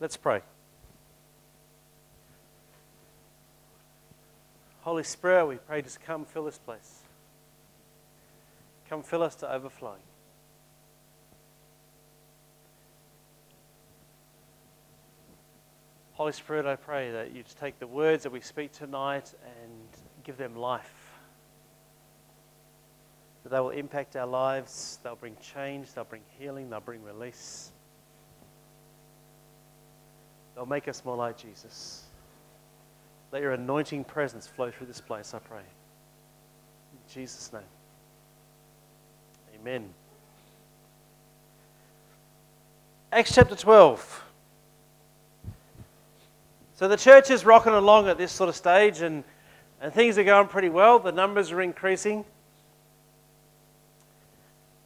[0.00, 0.42] Let's pray.
[4.82, 7.00] Holy Spirit, we pray just come fill this place.
[8.90, 10.02] Come fill us to overflowing.
[16.14, 19.32] Holy Spirit, I pray that you just take the words that we speak tonight
[19.62, 19.72] and
[20.22, 21.12] give them life.
[23.42, 27.72] That they will impact our lives, they'll bring change, they'll bring healing, they'll bring release.
[30.54, 32.04] They'll make us more like Jesus.
[33.32, 35.58] Let your anointing presence flow through this place, I pray.
[35.58, 37.62] In Jesus' name.
[39.60, 39.88] Amen.
[43.10, 44.24] Acts chapter 12.
[46.76, 49.24] So the church is rocking along at this sort of stage, and,
[49.80, 50.98] and things are going pretty well.
[50.98, 52.24] The numbers are increasing.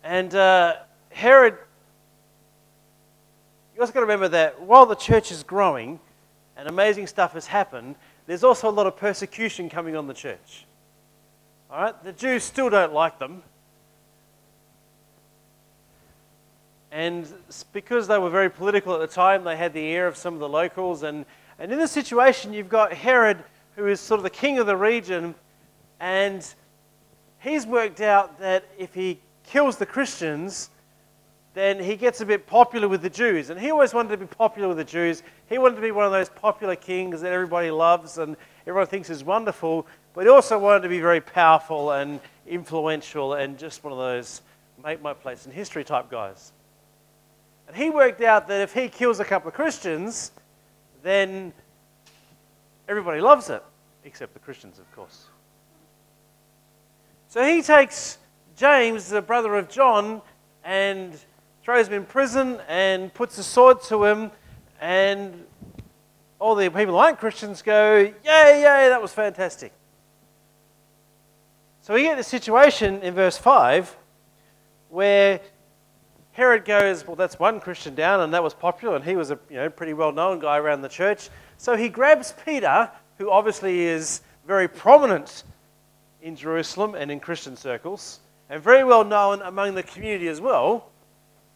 [0.05, 0.77] And uh,
[1.10, 1.59] Herod,
[3.78, 6.00] you also got to remember that while the church is growing
[6.56, 7.95] and amazing stuff has happened,
[8.27, 10.66] there's also a lot of persecution coming on the church.
[11.70, 12.02] All right?
[12.02, 13.40] The Jews still don't like them.
[16.90, 17.32] And
[17.73, 20.40] because they were very political at the time, they had the ear of some of
[20.40, 21.24] the locals, and
[21.60, 23.45] and in this situation, you've got Herod,
[23.76, 25.37] who is sort of the king of the region,
[26.01, 26.45] and
[27.38, 30.70] he's worked out that if he kills the Christians,
[31.59, 33.51] then he gets a bit popular with the Jews.
[33.51, 35.24] And he always wanted to be popular with the Jews.
[35.48, 39.10] He wanted to be one of those popular kings that everybody loves and everyone thinks
[39.10, 43.92] is wonderful, but he also wanted to be very powerful and influential and just one
[43.92, 44.42] of those
[44.84, 46.52] make my place in history type guys.
[47.66, 50.30] And he worked out that if he kills a couple of Christians,
[51.02, 51.52] then
[52.88, 53.64] everybody loves it,
[54.04, 55.26] except the Christians, of course.
[57.29, 58.18] So he takes
[58.56, 60.23] James, the brother of John,
[60.64, 61.18] and
[61.69, 64.31] throws him in prison and puts a sword to him,
[64.81, 65.44] and
[66.38, 69.71] all the people who aren't Christians go, Yay, yay, that was fantastic.
[71.83, 73.94] So we get the situation in verse 5
[74.88, 75.41] where
[76.32, 79.38] Herod goes, Well, that's one Christian down, and that was popular, and he was a
[79.50, 81.28] you know, pretty well known guy around the church.
[81.59, 85.44] So he grabs Peter, who obviously is very prominent
[86.22, 90.91] in Jerusalem and in Christian circles, and very well known among the community as well,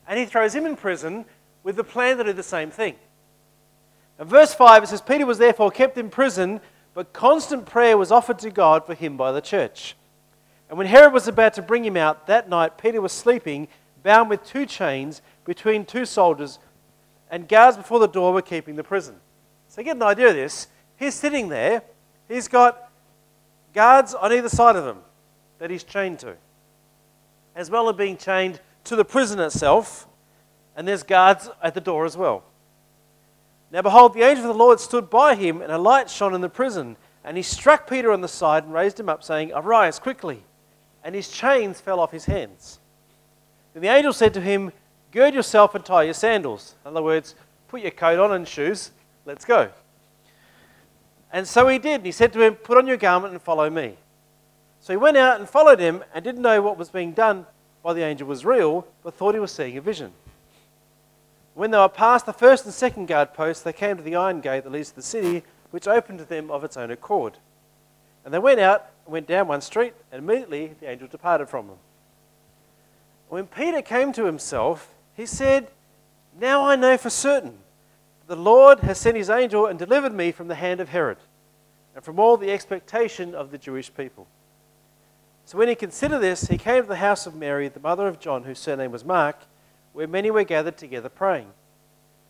[0.06, 1.24] and he throws him in prison
[1.62, 2.96] with the plan to do the same thing.
[4.18, 6.60] In verse 5, it says, Peter was therefore kept in prison,
[6.94, 9.96] but constant prayer was offered to God for him by the church.
[10.68, 13.68] And when Herod was about to bring him out that night, Peter was sleeping
[14.02, 16.58] bound with two chains between two soldiers,
[17.30, 19.16] and guards before the door were keeping the prison.
[19.68, 20.68] So get an idea of this.
[20.96, 21.82] He's sitting there,
[22.28, 22.90] he's got
[23.72, 24.98] guards on either side of him
[25.58, 26.36] that he's chained to,
[27.54, 30.06] as well as being chained to the prison itself,
[30.76, 32.44] and there's guards at the door as well.
[33.70, 36.42] Now, behold, the angel of the Lord stood by him, and a light shone in
[36.42, 36.96] the prison.
[37.24, 40.42] And he struck Peter on the side and raised him up, saying, Arise quickly.
[41.02, 42.80] And his chains fell off his hands.
[43.72, 44.72] Then the angel said to him,
[45.10, 46.74] Gird yourself and tie your sandals.
[46.84, 47.34] In other words,
[47.68, 48.90] put your coat on and shoes.
[49.24, 49.70] Let's go.
[51.32, 51.96] And so he did.
[51.96, 53.96] And he said to him, Put on your garment and follow me.
[54.80, 57.46] So he went out and followed him and didn't know what was being done
[57.82, 60.12] by the angel was real, but thought he was seeing a vision.
[61.54, 64.40] When they were past the first and second guard posts, they came to the iron
[64.40, 67.38] gate that leads to the city, which opened to them of its own accord.
[68.24, 71.66] And they went out and went down one street, and immediately the angel departed from
[71.66, 71.76] them.
[73.28, 75.68] When Peter came to himself, he said,
[76.38, 77.58] Now I know for certain
[78.20, 81.18] that the Lord has sent his angel and delivered me from the hand of Herod
[81.94, 84.26] and from all the expectation of the Jewish people.
[85.44, 88.20] So when he considered this, he came to the house of Mary, the mother of
[88.20, 89.36] John, whose surname was Mark,
[89.92, 91.48] where many were gathered together praying.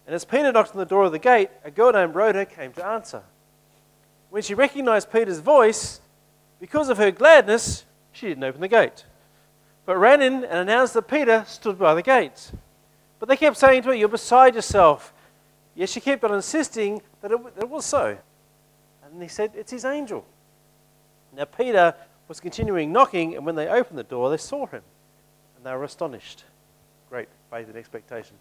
[0.06, 2.72] And as Peter knocked on the door of the gate, a girl named Rhoda came
[2.72, 3.22] to answer.
[4.30, 6.00] When she recognized Peter's voice,
[6.58, 9.04] because of her gladness, she didn't open the gate
[9.84, 12.52] but ran in and announced that Peter stood by the gate.
[13.18, 15.12] But they kept saying to her, You're beside yourself.
[15.74, 18.16] Yet she kept on insisting that it, that it was so.
[19.04, 20.24] And he said, It's his angel.
[21.34, 21.94] Now Peter
[22.32, 24.80] was continuing knocking, and when they opened the door, they saw him.
[25.54, 26.44] And they were astonished.
[27.10, 28.36] Great faith and expectation.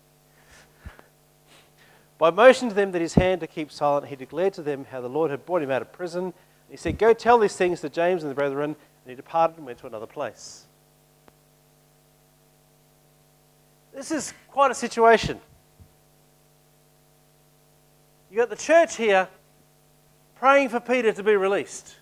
[2.18, 5.02] By motioning to them that his hand to keep silent, he declared to them how
[5.02, 6.34] the Lord had brought him out of prison.
[6.70, 8.78] He said, Go tell these things to James and the brethren.
[9.04, 10.68] And he departed and went to another place.
[13.94, 15.38] This is quite a situation.
[18.30, 19.28] You've got the church here
[20.36, 21.98] praying for Peter to be released.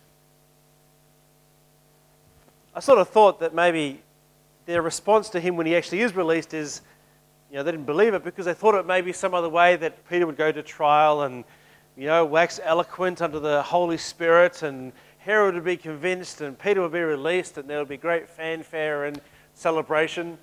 [2.75, 4.01] I sort of thought that maybe
[4.65, 6.81] their response to him when he actually is released is,
[7.49, 9.75] you know, they didn't believe it because they thought it may be some other way
[9.75, 11.43] that Peter would go to trial and,
[11.97, 16.81] you know, wax eloquent under the Holy Spirit and Herod would be convinced and Peter
[16.81, 19.19] would be released and there would be great fanfare and
[19.55, 20.37] celebration.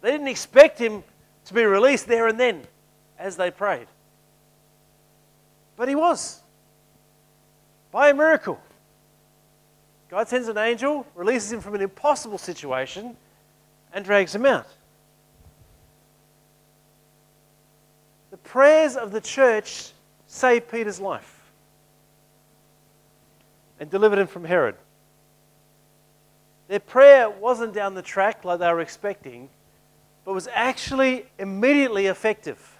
[0.00, 1.04] They didn't expect him
[1.44, 2.62] to be released there and then
[3.18, 3.86] as they prayed.
[5.76, 6.40] But he was.
[7.92, 8.60] By a miracle.
[10.12, 13.16] God sends an angel, releases him from an impossible situation,
[13.94, 14.66] and drags him out.
[18.30, 19.92] The prayers of the church
[20.26, 21.40] saved Peter's life
[23.80, 24.74] and delivered him from Herod.
[26.68, 29.48] Their prayer wasn't down the track like they were expecting,
[30.26, 32.76] but was actually immediately effective.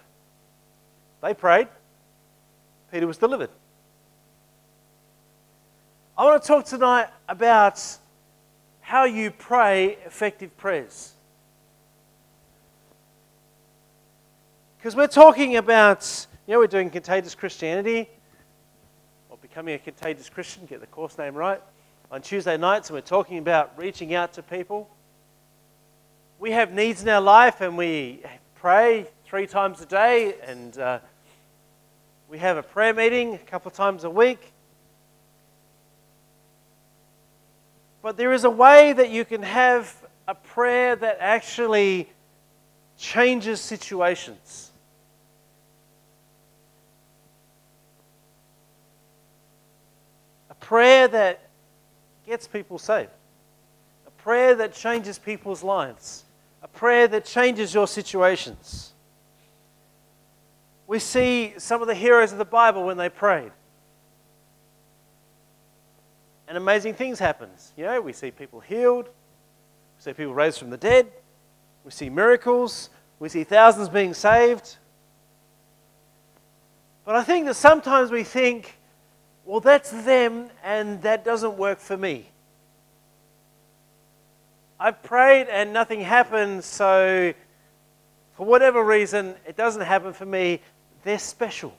[1.23, 1.67] They prayed,
[2.91, 3.49] Peter was delivered.
[6.15, 7.83] I want to talk tonight about
[8.81, 11.13] how you pray effective prayers.
[14.77, 18.07] Because we're talking about, you know, we're doing contagious Christianity,
[19.27, 21.59] or becoming a contagious Christian, get the course name right,
[22.11, 24.87] on Tuesday nights, and we're talking about reaching out to people.
[26.37, 28.21] We have needs in our life, and we
[28.53, 30.99] pray three times a day, and uh,
[32.29, 34.52] we have a prayer meeting a couple of times a week.
[38.03, 39.95] But there is a way that you can have
[40.27, 42.09] a prayer that actually
[42.97, 44.71] changes situations.
[50.49, 51.49] A prayer that
[52.27, 53.09] gets people saved.
[54.05, 56.25] A prayer that changes people's lives.
[56.61, 58.91] A prayer that changes your situations.
[60.87, 63.53] We see some of the heroes of the Bible when they prayed
[66.53, 67.73] and amazing things happens.
[67.75, 71.07] You know, we see people healed, we see people raised from the dead,
[71.83, 74.77] we see miracles, we see thousands being saved.
[77.05, 78.77] But I think that sometimes we think,
[79.45, 82.29] well, that's them and that doesn't work for me.
[84.79, 87.33] I've prayed and nothing happened, so
[88.37, 90.61] for whatever reason, it doesn't happen for me.
[91.01, 91.75] They're special.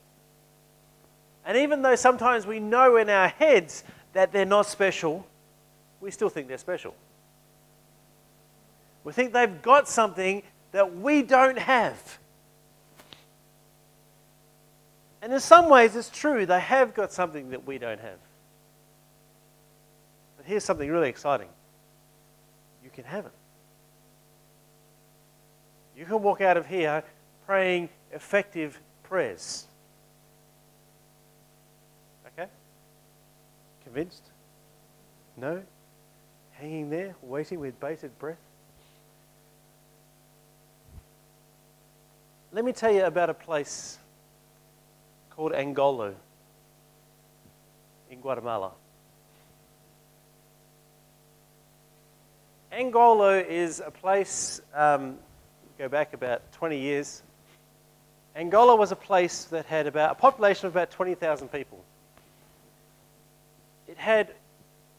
[1.46, 3.84] And even though sometimes we know in our heads
[4.14, 5.26] that they're not special,
[6.00, 6.94] we still think they're special.
[9.05, 12.19] We think they've got something that we don't have.
[15.20, 18.19] And in some ways, it's true, they have got something that we don't have.
[20.37, 21.49] But here's something really exciting
[22.82, 23.32] you can have it.
[25.96, 27.02] You can walk out of here
[27.46, 29.67] praying effective prayers.
[33.94, 34.25] Convinced?
[35.37, 35.62] No?
[36.50, 38.41] Hanging there, waiting with bated breath?
[42.50, 43.99] Let me tell you about a place
[45.31, 46.12] called Angolo
[48.11, 48.73] in Guatemala.
[52.73, 55.19] Angolo is a place, um,
[55.79, 57.23] go back about 20 years.
[58.35, 61.85] Angola was a place that had about a population of about 20,000 people
[63.94, 64.32] it had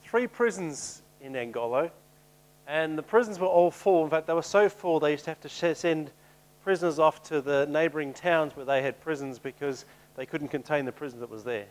[0.06, 1.92] three prisons in Angolo,
[2.66, 4.06] and the prisons were all full.
[4.06, 6.12] In fact, they were so full they used to have to send
[6.64, 9.84] prisoners off to the neighboring towns where they had prisons because
[10.16, 11.66] they couldn't contain the prison that was there.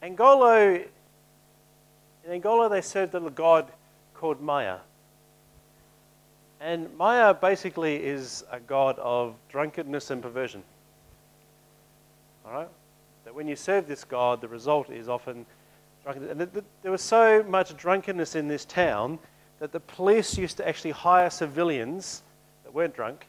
[0.00, 0.84] Angolo,
[2.24, 3.72] in Angola, they served a god
[4.14, 4.78] called Maya.
[6.60, 10.62] And Maya basically is a god of drunkenness and perversion.
[12.46, 12.68] All right?
[13.36, 15.44] When you serve this God, the result is often
[16.02, 16.30] drunkenness.
[16.30, 19.18] And there was so much drunkenness in this town
[19.58, 22.22] that the police used to actually hire civilians
[22.64, 23.26] that weren't drunk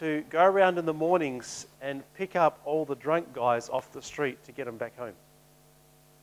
[0.00, 4.02] to go around in the mornings and pick up all the drunk guys off the
[4.02, 5.14] street to get them back home.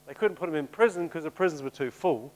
[0.06, 2.32] They couldn't put them in prison because the prisons were too full.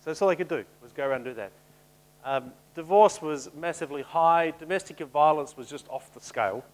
[0.00, 1.52] So that's all they could do was go around and do that.
[2.24, 4.54] Um, divorce was massively high.
[4.58, 6.64] Domestic violence was just off the scale.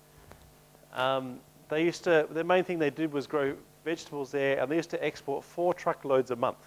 [0.92, 4.76] Um, they used to, the main thing they did was grow vegetables there, and they
[4.76, 6.58] used to export four truckloads a month.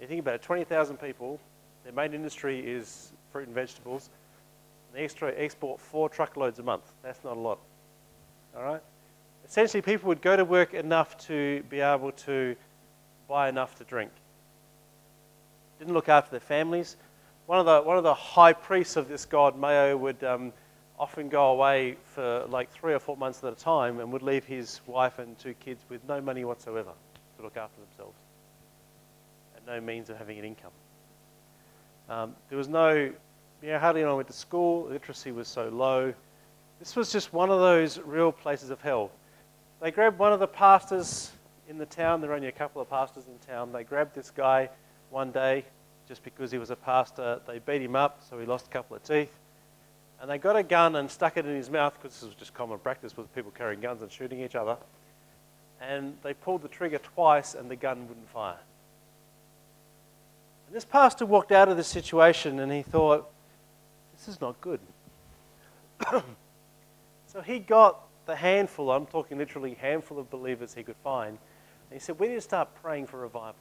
[0.00, 1.38] You think about it, 20,000 people,
[1.84, 4.10] their main industry is fruit and vegetables.
[4.88, 6.92] And they extra export four truckloads a month.
[7.02, 7.58] That's not a lot.
[8.56, 8.82] All right?
[9.44, 12.54] Essentially, people would go to work enough to be able to
[13.28, 14.10] buy enough to drink.
[15.78, 16.96] Didn't look after their families.
[17.46, 20.52] One of the, one of the high priests of this god, Mayo, would um,
[20.98, 24.44] often go away for like three or four months at a time and would leave
[24.44, 26.92] his wife and two kids with no money whatsoever
[27.36, 28.18] to look after themselves
[29.56, 30.70] and no means of having an income.
[32.08, 33.12] Um, there was no, you
[33.62, 34.86] know, hardly anyone went to school.
[34.86, 36.12] Literacy was so low.
[36.78, 39.10] This was just one of those real places of hell.
[39.80, 41.32] They grabbed one of the pastors
[41.68, 42.20] in the town.
[42.20, 43.72] There were only a couple of pastors in town.
[43.72, 44.68] They grabbed this guy
[45.10, 45.64] one day
[46.08, 47.40] just because he was a pastor.
[47.46, 49.32] They beat him up, so he lost a couple of teeth.
[50.22, 52.54] And they got a gun and stuck it in his mouth because this was just
[52.54, 54.76] common practice with people carrying guns and shooting each other.
[55.80, 58.60] And they pulled the trigger twice and the gun wouldn't fire.
[60.68, 63.28] And this pastor walked out of the situation and he thought,
[64.16, 64.78] this is not good.
[67.26, 71.92] so he got the handful, I'm talking literally handful of believers he could find, and
[71.92, 73.56] he said, we need to start praying for revival.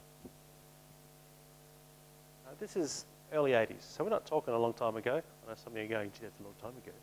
[2.46, 3.82] Now, this is early 80s.
[3.82, 5.24] So we're not talking a long time ago.
[5.52, 6.96] I know some of you are going, gee, that's a long time ago.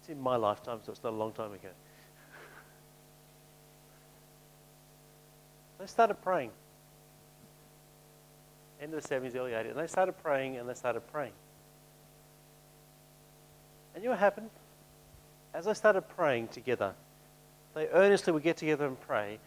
[0.00, 1.68] It's in my lifetime, so it's not a long time ago.
[5.78, 6.50] they started praying.
[8.80, 9.70] End of the 70s, early 80s.
[9.70, 11.34] And they started praying and they started praying.
[13.94, 14.50] And you know what happened?
[15.54, 16.92] As they started praying together,
[17.76, 19.38] they earnestly would get together and pray.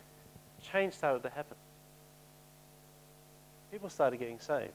[0.72, 1.58] Change started to happen.
[3.70, 4.72] People started getting saved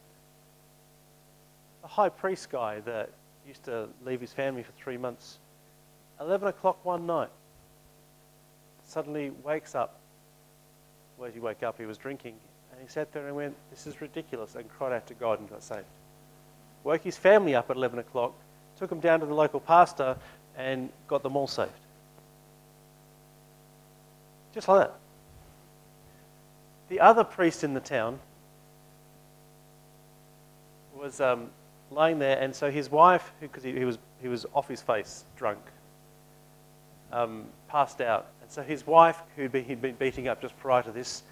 [1.84, 3.10] a high priest guy that
[3.46, 5.38] used to leave his family for three months.
[6.20, 7.30] 11 o'clock one night,
[8.84, 9.98] suddenly wakes up.
[11.16, 12.34] Well, as he woke up, he was drinking.
[12.72, 15.48] And he sat there and went, This is ridiculous, and cried out to God and
[15.48, 15.84] got saved.
[16.84, 18.34] Woke his family up at 11 o'clock,
[18.78, 20.16] took them down to the local pastor,
[20.56, 21.70] and got them all saved.
[24.52, 24.94] Just like that.
[26.88, 28.18] The other priest in the town
[30.94, 31.50] was um,
[31.90, 35.24] lying there, and so his wife, because he, he, was, he was off his face,
[35.36, 35.58] drunk,
[37.12, 38.26] um, passed out.
[38.42, 41.22] And so his wife, who he'd been beating up just prior to this,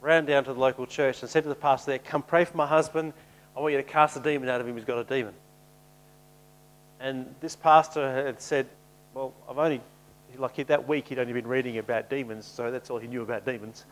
[0.00, 2.56] ran down to the local church and said to the pastor there, Come pray for
[2.56, 3.12] my husband.
[3.56, 4.76] I want you to cast a demon out of him.
[4.76, 5.34] He's got a demon.
[7.00, 8.66] And this pastor had said,
[9.14, 9.80] Well, I've only,
[10.36, 13.46] like that week, he'd only been reading about demons, so that's all he knew about
[13.46, 13.84] demons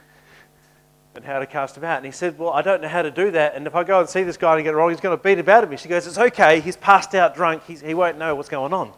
[1.15, 1.97] and how to cast him out.
[1.97, 3.55] And he said, Well, I don't know how to do that.
[3.55, 5.23] And if I go and see this guy and get it wrong, he's going to
[5.23, 5.77] beat about at me.
[5.77, 6.61] She goes, It's okay.
[6.61, 7.63] He's passed out drunk.
[7.67, 8.93] He's, he won't know what's going on.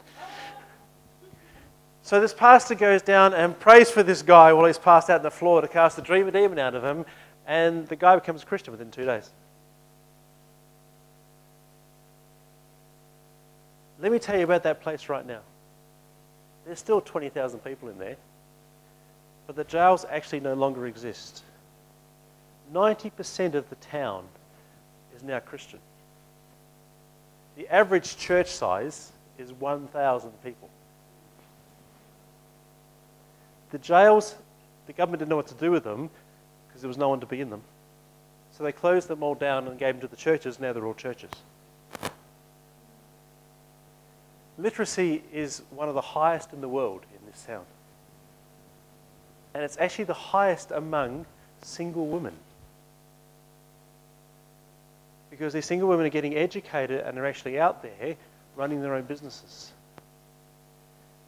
[2.03, 5.23] So this pastor goes down and prays for this guy while he's passed out on
[5.25, 7.05] the floor to cast the dream demon out of him.
[7.47, 9.29] And the guy becomes a Christian within two days.
[13.99, 15.41] Let me tell you about that place right now.
[16.65, 18.17] There's still 20,000 people in there,
[19.47, 21.43] but the jails actually no longer exist.
[22.73, 24.25] 90% of the town
[25.15, 25.79] is now Christian.
[27.57, 30.69] The average church size is 1,000 people.
[33.71, 34.35] The jails,
[34.87, 36.11] the government didn't know what to do with them
[36.69, 37.63] because there was no one to be in them.
[38.53, 40.61] So they closed them all down and gave them to the churches.
[40.61, 41.31] Now they're all churches.
[44.59, 47.65] Literacy is one of the highest in the world in this town.
[49.55, 51.27] And it's actually the highest among
[51.63, 52.35] single women
[55.37, 58.17] because these single women are getting educated and are actually out there
[58.57, 59.71] running their own businesses.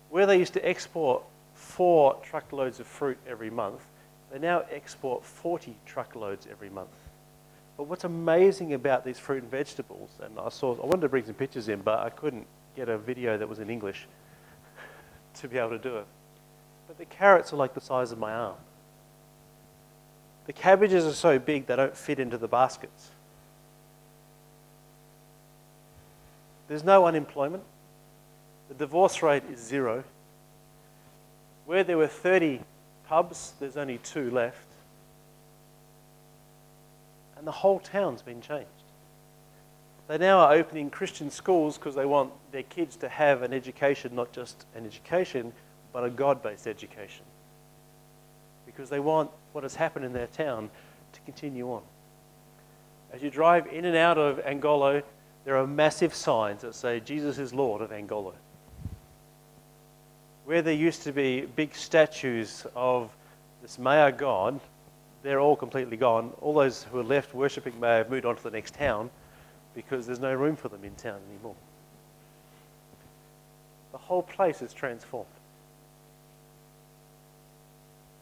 [0.09, 1.23] Where they used to export
[1.55, 3.83] four truckloads of fruit every month,
[4.33, 6.89] they now export 40 truckloads every month.
[7.77, 11.27] But what's amazing about these fruit and vegetables, and I saw, I wanted to bring
[11.27, 12.47] some pictures in, but I couldn't
[12.77, 14.07] get a video that was in English
[15.41, 16.07] to be able to do it.
[16.87, 18.57] But the carrots are like the size of my arm.
[20.47, 23.11] The cabbages are so big they don't fit into the baskets.
[26.69, 27.65] There's no unemployment.
[28.69, 30.05] The divorce rate is zero.
[31.65, 32.61] Where there were 30
[33.09, 34.57] pubs, there's only two left.
[37.37, 38.69] And the whole town's been changed.
[40.09, 44.15] They now are opening Christian schools because they want their kids to have an education,
[44.15, 45.53] not just an education,
[45.93, 47.25] but a God based education.
[48.65, 50.71] Because they want what has happened in their town
[51.13, 51.83] to continue on.
[53.13, 55.03] As you drive in and out of Angolo,
[55.49, 58.35] there are massive signs that say Jesus is Lord of Angola.
[60.45, 63.11] Where there used to be big statues of
[63.63, 64.61] this Maya god,
[65.23, 66.35] they're all completely gone.
[66.43, 69.09] All those who are left worshipping Maya have moved on to the next town
[69.75, 71.57] because there's no room for them in town anymore.
[73.93, 75.31] The whole place is transformed.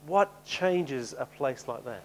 [0.07, 2.03] What changes a place like that?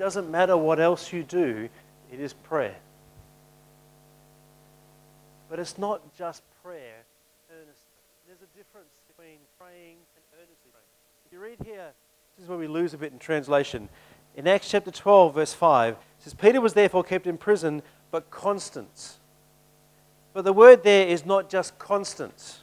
[0.00, 1.68] Doesn't matter what else you do,
[2.10, 2.74] it is prayer.
[5.50, 7.04] But it's not just prayer
[7.50, 8.00] earnestly.
[8.26, 10.86] There's a difference between praying and earnestly praying.
[11.26, 11.90] If you read here,
[12.36, 13.90] This is where we lose a bit in translation.
[14.34, 18.30] In Acts chapter 12, verse 5, it says, Peter was therefore kept in prison, but
[18.30, 19.18] constant.
[20.32, 22.60] But the word there is not just constant.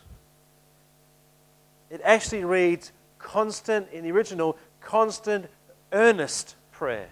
[1.92, 5.46] It actually reads constant in the original, constant,
[5.94, 7.10] earnest prayer.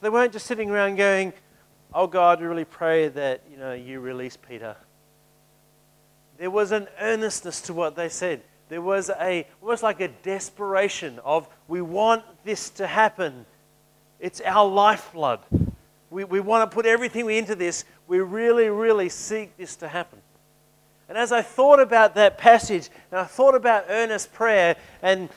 [0.00, 1.34] So they weren't just sitting around going,
[1.92, 4.74] Oh God, we really pray that you know you release Peter.
[6.38, 8.40] There was an earnestness to what they said.
[8.70, 13.44] There was a almost like a desperation of we want this to happen.
[14.20, 15.40] It's our lifeblood.
[16.08, 17.84] We, we want to put everything into this.
[18.08, 20.20] We really, really seek this to happen.
[21.10, 25.28] And as I thought about that passage, and I thought about earnest prayer, and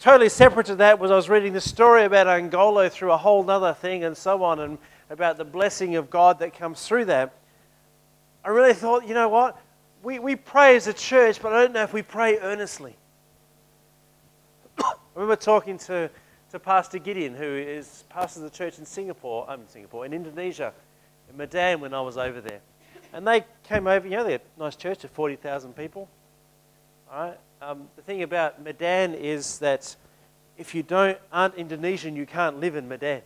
[0.00, 3.48] totally separate to that was I was reading the story about Angolo through a whole
[3.50, 4.78] other thing and so on, and
[5.10, 7.34] about the blessing of God that comes through that.
[8.44, 9.60] I really thought, you know what?
[10.02, 12.94] We, we pray as a church, but I don't know if we pray earnestly.
[14.78, 16.10] I remember talking to,
[16.52, 20.12] to Pastor Gideon, who is pastor of the church in Singapore, I'm in Singapore, in
[20.12, 20.72] Indonesia,
[21.30, 22.60] in Medan when I was over there.
[23.12, 26.08] And they came over, you know, they're a nice church of 40,000 people.
[27.10, 27.38] All right?
[27.62, 29.96] Um, the thing about Medan is that
[30.58, 33.22] if you don't, aren't Indonesian, you can't live in Medan.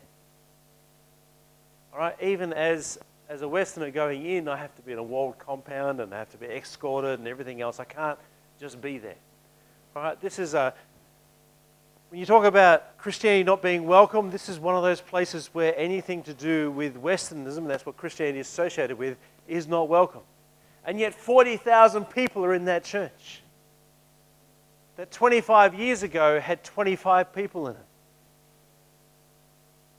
[1.93, 2.15] All right?
[2.23, 2.97] Even as,
[3.29, 6.19] as a Westerner going in, I have to be in a walled compound and I
[6.19, 7.81] have to be escorted and everything else.
[7.81, 8.19] I can't
[8.61, 9.17] just be there.
[9.97, 10.21] All right?
[10.21, 10.73] This is a,
[12.11, 15.77] when you talk about Christianity not being welcome, this is one of those places where
[15.77, 19.17] anything to do with Westernism, that's what Christianity is associated with,
[19.49, 20.23] is not welcome.
[20.85, 23.43] And yet 40,000 people are in that church.
[25.01, 27.87] That 25 years ago had 25 people in it.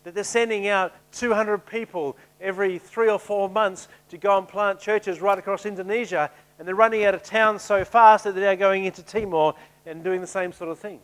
[0.04, 4.80] That they're sending out 200 people every three or four months to go and plant
[4.80, 6.30] churches right across Indonesia.
[6.60, 9.56] And they're running out of town so fast that they're now going into Timor
[9.88, 11.00] and doing the same sort of thing.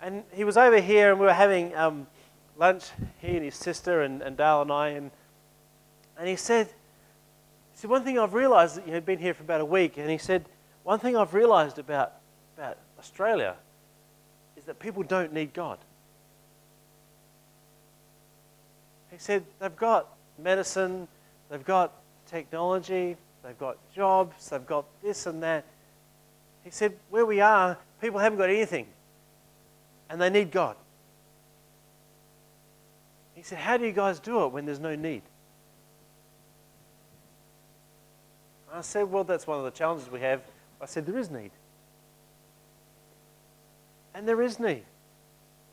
[0.00, 2.06] And he was over here and we were having um,
[2.56, 2.84] lunch,
[3.18, 4.88] he and his sister and, and Dale and I.
[4.88, 5.10] And
[6.18, 6.72] and he said, he
[7.74, 10.08] said, one thing I've realized, that you had been here for about a week, and
[10.08, 10.46] he said,
[10.84, 12.12] one thing I've realized about,
[12.56, 13.56] about Australia
[14.56, 15.78] is that people don't need God.
[19.10, 21.06] He said, they've got medicine,
[21.50, 21.92] they've got
[22.26, 25.64] technology, they've got jobs, they've got this and that.
[26.64, 28.86] He said, where we are, people haven't got anything,
[30.08, 30.76] and they need God.
[33.34, 35.22] He said, how do you guys do it when there's no need?
[38.72, 40.40] I said, Well, that's one of the challenges we have.
[40.82, 41.52] I said, There is need.
[44.14, 44.82] And there is need.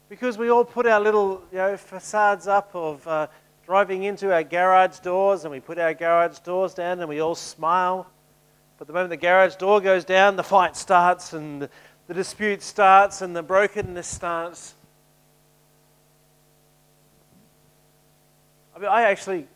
[0.08, 3.28] Because we all put our little you know, facades up of uh,
[3.66, 7.36] driving into our garage doors, and we put our garage doors down and we all
[7.36, 8.08] smile.
[8.78, 11.68] But the moment the garage door goes down, the fight starts, and
[12.08, 14.74] the, dispute starts, and the brokenness starts.
[18.76, 19.48] I mean, I actually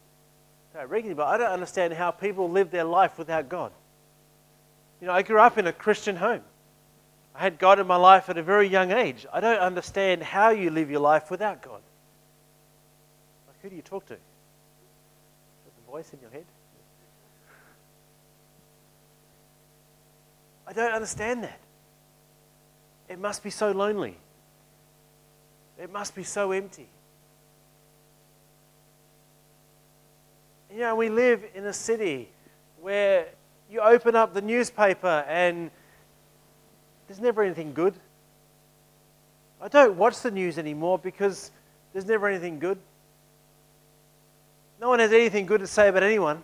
[0.76, 3.72] regularly, but I don't understand how people live their life without God.
[5.04, 6.44] You know, I grew up in a Christian home.
[7.36, 9.26] I had God in my life at a very young age.
[9.34, 11.82] I don't understand how you live your life without God.
[13.46, 14.14] Like, who do you talk to?
[14.14, 14.20] Is
[15.76, 16.46] the voice in your head?
[20.66, 21.60] I don't understand that.
[23.10, 24.16] It must be so lonely.
[25.78, 26.88] It must be so empty.
[30.74, 32.30] You know, we live in a city
[32.80, 33.28] where
[33.74, 35.72] you open up the newspaper and
[37.08, 37.96] there's never anything good.
[39.60, 41.50] I don't watch the news anymore because
[41.92, 42.78] there's never anything good.
[44.80, 46.44] No one has anything good to say about anyone.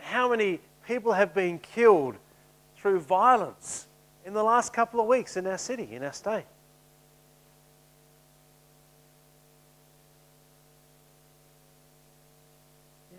[0.00, 2.16] How many people have been killed
[2.76, 3.86] through violence
[4.24, 6.46] in the last couple of weeks in our city, in our state?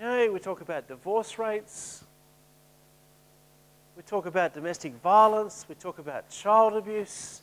[0.01, 2.03] We talk about divorce rates,
[3.95, 7.41] we talk about domestic violence, we talk about child abuse,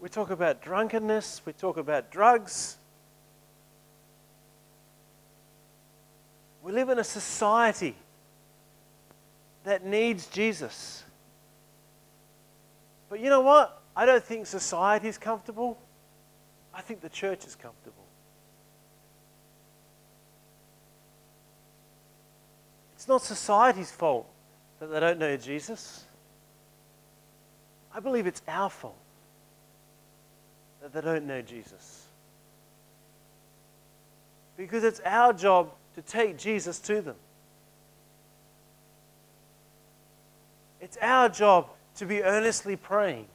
[0.00, 2.76] we talk about drunkenness, we talk about drugs.
[6.62, 7.96] We live in a society
[9.64, 11.02] that needs Jesus.
[13.08, 13.82] But you know what?
[13.96, 15.78] I don't think society is comfortable.
[16.72, 18.00] I think the church is comfortable.
[22.99, 24.26] It's not society's fault
[24.78, 26.04] that they don't know Jesus.
[27.94, 28.96] I believe it's our fault
[30.80, 32.06] that they don't know Jesus.
[34.56, 37.16] Because it's our job to take Jesus to them.
[40.80, 43.26] It's our job to be earnestly praying.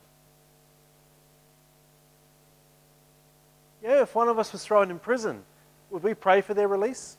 [3.83, 5.43] Yeah, if one of us was thrown in prison,
[5.91, 7.17] would we pray for their release?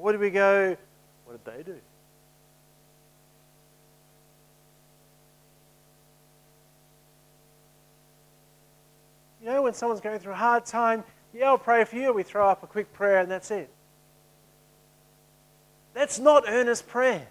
[0.00, 0.78] Or would we go,
[1.26, 1.78] what did they do?
[9.42, 12.14] You know, when someone's going through a hard time, yeah, I'll pray for you.
[12.14, 13.70] We throw up a quick prayer and that's it.
[15.92, 17.28] That's not earnest prayer.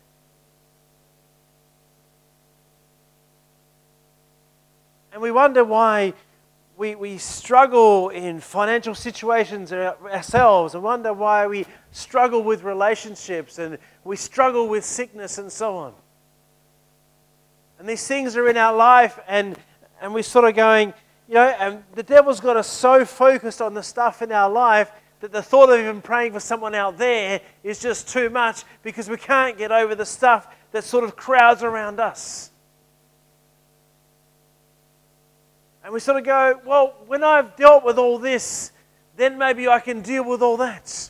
[5.11, 6.13] And we wonder why
[6.77, 13.77] we, we struggle in financial situations ourselves and wonder why we struggle with relationships and
[14.03, 15.93] we struggle with sickness and so on.
[17.79, 19.57] And these things are in our life, and,
[20.01, 20.93] and we're sort of going,
[21.29, 24.91] you know, and the devil's got us so focused on the stuff in our life
[25.21, 29.09] that the thought of even praying for someone out there is just too much because
[29.09, 32.51] we can't get over the stuff that sort of crowds around us.
[35.83, 38.71] And we sort of go, well, when I've dealt with all this,
[39.15, 41.09] then maybe I can deal with all that.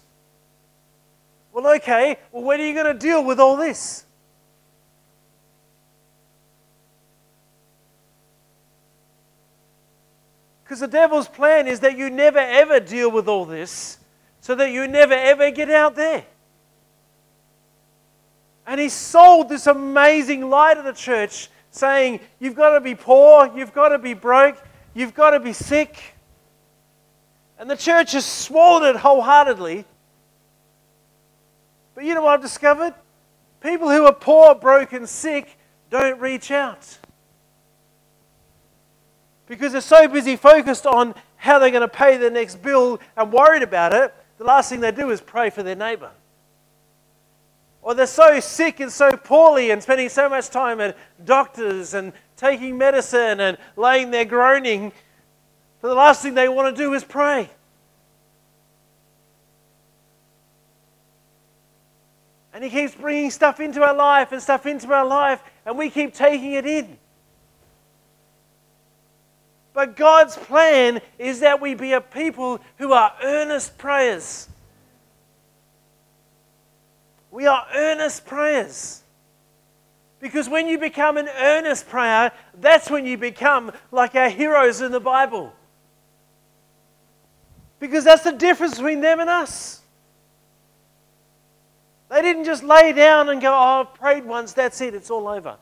[1.59, 4.05] Well, okay, well, when are you going to deal with all this?
[10.63, 13.97] Because the devil's plan is that you never ever deal with all this
[14.39, 16.23] so that you never ever get out there.
[18.65, 23.51] And he sold this amazing lie to the church saying, You've got to be poor,
[23.53, 26.15] you've got to be broke, you've got to be sick.
[27.57, 29.83] And the church has swallowed it wholeheartedly.
[31.99, 32.93] But you know what I've discovered?
[33.59, 35.57] People who are poor, broken, sick
[35.89, 36.97] don't reach out
[39.47, 43.33] because they're so busy focused on how they're going to pay their next bill and
[43.33, 46.11] worried about it, the last thing they do is pray for their neighbor.
[47.81, 52.13] Or they're so sick and so poorly and spending so much time at doctors and
[52.37, 54.93] taking medicine and laying there groaning,
[55.81, 57.49] but the last thing they want to do is pray.
[62.53, 65.89] And He keeps bringing stuff into our life and stuff into our life, and we
[65.89, 66.97] keep taking it in.
[69.73, 74.49] But God's plan is that we be a people who are earnest prayers.
[77.31, 79.03] We are earnest prayers.
[80.19, 84.91] Because when you become an earnest prayer, that's when you become like our heroes in
[84.91, 85.53] the Bible.
[87.79, 89.78] Because that's the difference between them and us.
[92.09, 95.27] They didn't just lay down and go, Oh, I've prayed once, that's it, it's all
[95.27, 95.57] over.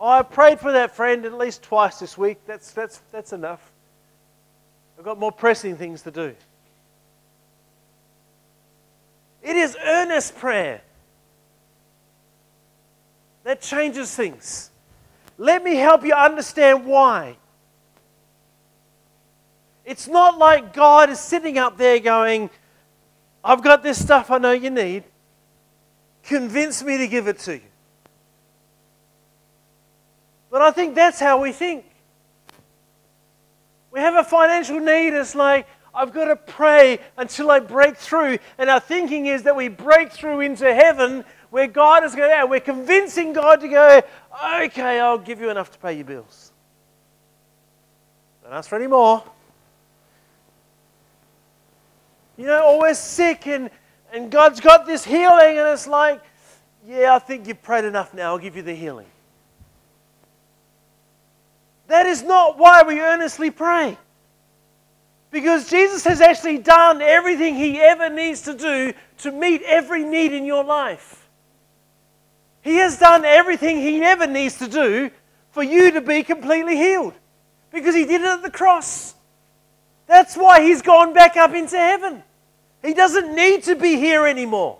[0.00, 2.38] Oh, I prayed for that friend at least twice this week.
[2.46, 3.72] That's, that's, that's enough.
[4.98, 6.34] I've got more pressing things to do.
[9.42, 10.80] It is earnest prayer
[13.44, 14.70] that changes things.
[15.36, 17.36] Let me help you understand why.
[19.84, 22.48] It's not like God is sitting up there going,
[23.44, 25.04] I've got this stuff I know you need.
[26.22, 27.60] Convince me to give it to you.
[30.50, 31.84] But I think that's how we think.
[33.90, 35.08] We have a financial need.
[35.08, 38.38] It's like, I've got to pray until I break through.
[38.56, 42.46] And our thinking is that we break through into heaven where God is going to,
[42.46, 44.02] we're convincing God to go,
[44.62, 46.52] okay, I'll give you enough to pay your bills.
[48.42, 49.22] Don't ask for any more.
[52.36, 53.70] You know, oh, always sick and,
[54.12, 56.20] and God's got this healing, and it's like,
[56.86, 59.06] yeah, I think you've prayed enough now, I'll give you the healing.
[61.86, 63.98] That is not why we earnestly pray.
[65.30, 70.32] Because Jesus has actually done everything he ever needs to do to meet every need
[70.32, 71.28] in your life.
[72.62, 75.10] He has done everything he ever needs to do
[75.50, 77.14] for you to be completely healed.
[77.72, 79.13] Because he did it at the cross.
[80.06, 82.22] That's why he's gone back up into heaven.
[82.82, 84.78] He doesn't need to be here anymore.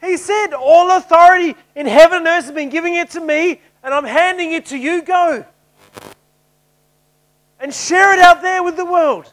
[0.00, 3.94] He said, All authority in heaven and earth has been giving it to me and
[3.94, 5.02] I'm handing it to you.
[5.02, 5.44] Go
[7.58, 9.30] and share it out there with the world.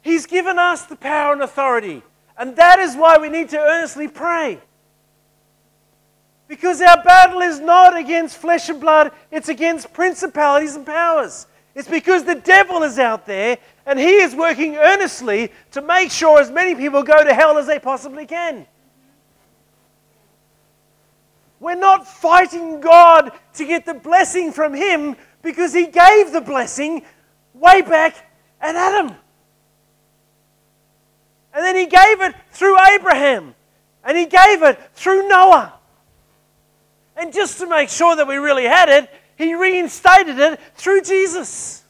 [0.00, 2.02] He's given us the power and authority.
[2.36, 4.60] And that is why we need to earnestly pray.
[6.46, 11.46] Because our battle is not against flesh and blood, it's against principalities and powers.
[11.74, 16.40] It's because the devil is out there and he is working earnestly to make sure
[16.40, 18.66] as many people go to hell as they possibly can.
[21.60, 27.02] We're not fighting God to get the blessing from Him Because he gave the blessing
[27.52, 28.16] way back
[28.60, 29.14] at Adam.
[31.52, 33.54] And then he gave it through Abraham.
[34.02, 35.74] And he gave it through Noah.
[37.24, 41.82] And just to make sure that we really had it, he reinstated it through Jesus.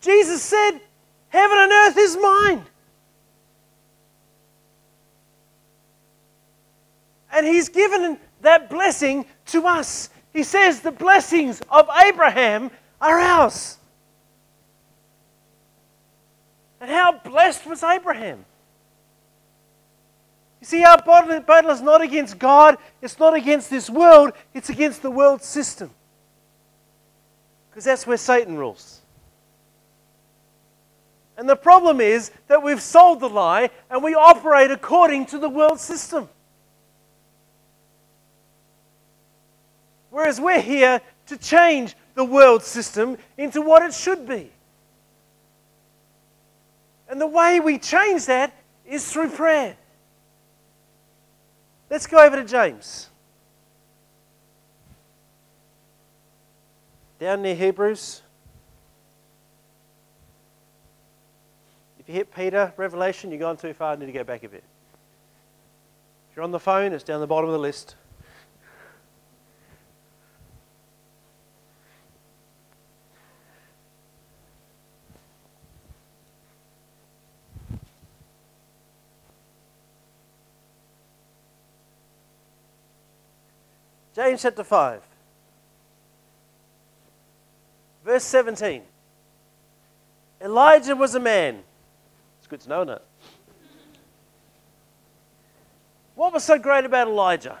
[0.00, 0.80] Jesus said,
[1.28, 2.64] Heaven and earth is mine.
[7.30, 10.08] And he's given that blessing to us.
[10.32, 13.76] He says the blessings of Abraham are ours.
[16.80, 18.46] And how blessed was Abraham?
[20.70, 25.10] See, our battle is not against God, it's not against this world, it's against the
[25.10, 25.90] world system.
[27.68, 29.00] Because that's where Satan rules.
[31.36, 35.48] And the problem is that we've sold the lie and we operate according to the
[35.48, 36.28] world system.
[40.10, 44.52] Whereas we're here to change the world system into what it should be.
[47.08, 48.54] And the way we change that
[48.86, 49.76] is through prayer.
[51.90, 53.10] Let's go over to James.
[57.18, 58.22] Down near Hebrews.
[61.98, 64.62] If you hit Peter, Revelation, you've gone too far, need to go back a bit.
[66.30, 67.96] If you're on the phone, it's down the bottom of the list.
[84.14, 85.02] James chapter 5,
[88.04, 88.82] verse 17.
[90.42, 91.60] Elijah was a man.
[92.38, 93.02] It's good to know, isn't it?
[96.16, 97.58] What was so great about Elijah?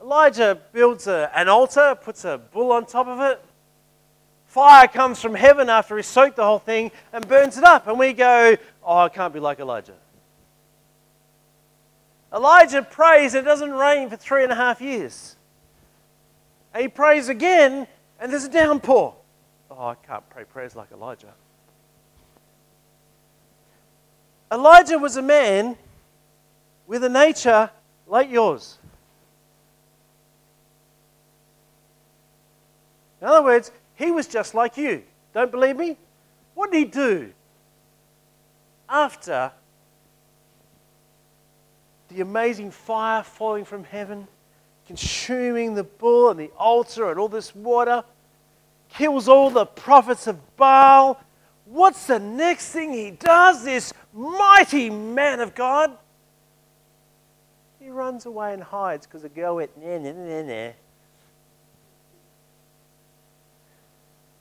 [0.00, 3.40] Elijah builds a, an altar, puts a bull on top of it.
[4.46, 7.86] Fire comes from heaven after he soaked the whole thing and burns it up.
[7.86, 9.94] And we go, oh, I can't be like Elijah.
[12.32, 15.36] Elijah prays and it doesn't rain for three and a half years.
[16.72, 17.86] And he prays again
[18.20, 19.14] and there's a downpour.
[19.70, 21.32] Oh, I can't pray prayers like Elijah.
[24.52, 25.76] Elijah was a man
[26.86, 27.70] with a nature
[28.06, 28.78] like yours.
[33.20, 35.02] In other words, he was just like you.
[35.34, 35.96] Don't believe me?
[36.54, 37.32] What did he do
[38.88, 39.52] after
[42.10, 44.26] the amazing fire falling from heaven,
[44.86, 48.04] consuming the bull and the altar and all this water,
[48.88, 51.20] kills all the prophets of Baal.
[51.64, 53.64] What's the next thing he does?
[53.64, 55.96] This mighty man of God.
[57.78, 60.72] He runs away and hides because the girl went, nah, nah, nah, nah.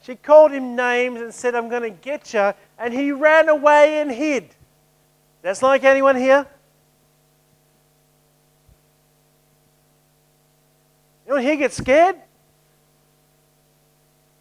[0.02, 2.54] She called him names and said, I'm going to get you.
[2.80, 4.50] And he ran away and hid.
[5.44, 6.48] That's like anyone here?
[11.30, 12.16] Anyone here get scared?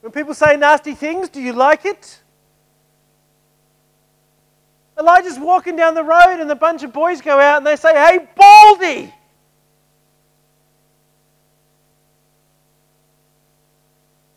[0.00, 2.18] When people say nasty things, do you like it?
[4.98, 7.92] Elijah's walking down the road and a bunch of boys go out and they say,
[7.92, 9.12] Hey, Baldy!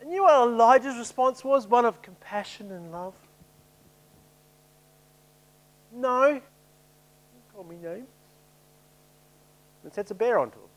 [0.02, 1.66] And you know what Elijah's response was?
[1.66, 3.14] One of compassion and love.
[5.90, 6.38] No.
[7.54, 8.08] Call me names.
[9.84, 10.71] And sets a bear onto him.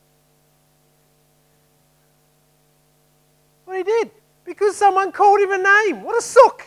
[3.75, 4.11] What he did?
[4.45, 6.01] Because someone called him a name.
[6.03, 6.65] What a sook.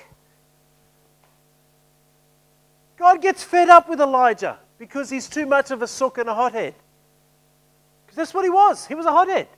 [2.98, 6.34] God gets fed up with Elijah because he's too much of a sook and a
[6.34, 6.74] hothead.
[8.04, 8.86] Because that's what he was.
[8.86, 9.48] He was a hothead.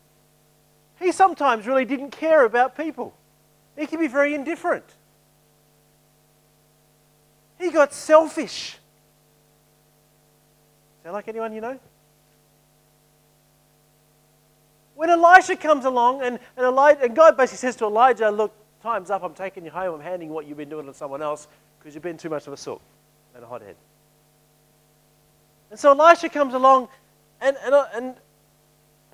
[1.00, 3.14] He sometimes really didn't care about people.
[3.76, 4.84] He could be very indifferent.
[7.58, 8.78] He got selfish.
[11.02, 11.80] Sound like anyone you know?
[15.00, 19.08] When Elisha comes along and, and, Elijah, and God basically says to Elijah, Look, time's
[19.08, 21.94] up, I'm taking you home, I'm handing what you've been doing to someone else because
[21.94, 22.82] you've been too much of a sook
[23.34, 23.76] and a hothead.
[25.70, 26.88] And so Elisha comes along
[27.40, 28.14] and, and, uh, and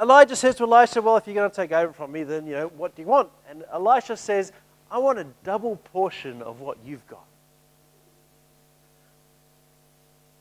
[0.01, 2.55] Elijah says to Elisha, Well, if you're going to take over from me, then, you
[2.55, 3.31] know, what do you want?
[3.49, 4.51] And Elisha says,
[4.91, 7.23] I want a double portion of what you've got.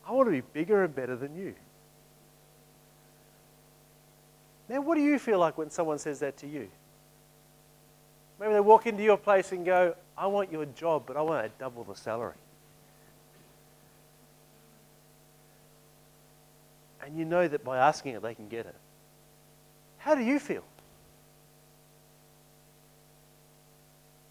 [0.08, 1.54] I want to be bigger and better than you.
[4.68, 6.70] Now, what do you feel like when someone says that to you?
[8.40, 11.46] Maybe they walk into your place and go, I want your job, but I want
[11.46, 12.34] to double the salary.
[17.06, 18.76] And you know that by asking it, they can get it.
[20.00, 20.64] How do you feel?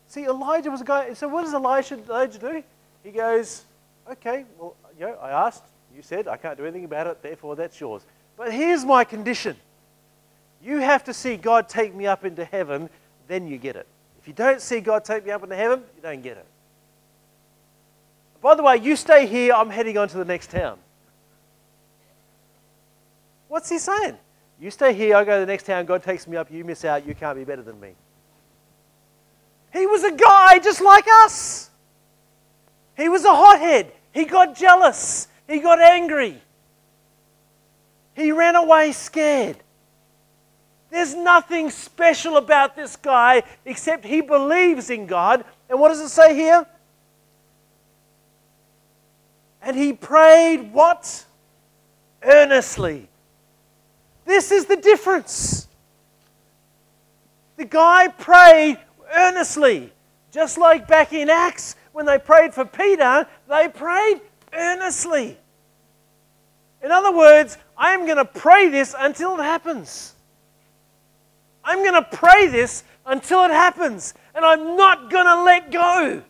[0.08, 1.14] See, Elijah was a guy.
[1.14, 2.62] So, what does Elijah, do?
[3.02, 3.64] He goes,
[4.10, 7.56] Okay, well, you know, I asked, you said, I can't do anything about it, therefore
[7.56, 8.02] that's yours.
[8.36, 9.56] But here's my condition
[10.64, 12.88] you have to see God take me up into heaven,
[13.28, 13.86] then you get it.
[14.20, 16.46] If you don't see God take me up into heaven, you don't get it.
[18.40, 20.78] By the way, you stay here, I'm heading on to the next town.
[23.48, 24.16] What's he saying?
[24.60, 26.84] You stay here, I go to the next town, God takes me up, you miss
[26.84, 27.90] out, you can't be better than me.
[29.72, 31.70] He was a guy just like us.
[32.96, 33.92] He was a hothead.
[34.12, 35.26] He got jealous.
[35.48, 36.40] He got angry.
[38.14, 39.56] He ran away scared.
[40.94, 45.44] There's nothing special about this guy except he believes in God.
[45.68, 46.64] And what does it say here?
[49.60, 51.24] And he prayed what?
[52.22, 53.08] Earnestly.
[54.24, 55.66] This is the difference.
[57.56, 58.78] The guy prayed
[59.12, 59.92] earnestly.
[60.30, 64.20] Just like back in Acts, when they prayed for Peter, they prayed
[64.52, 65.36] earnestly.
[66.84, 70.13] In other words, I am going to pray this until it happens.
[71.64, 76.22] I'm going to pray this until it happens, and I'm not going to let go.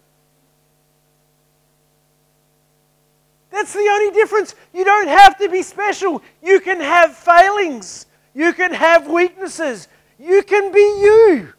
[3.50, 4.54] That's the only difference.
[4.72, 6.22] You don't have to be special.
[6.42, 11.52] You can have failings, you can have weaknesses, you can be you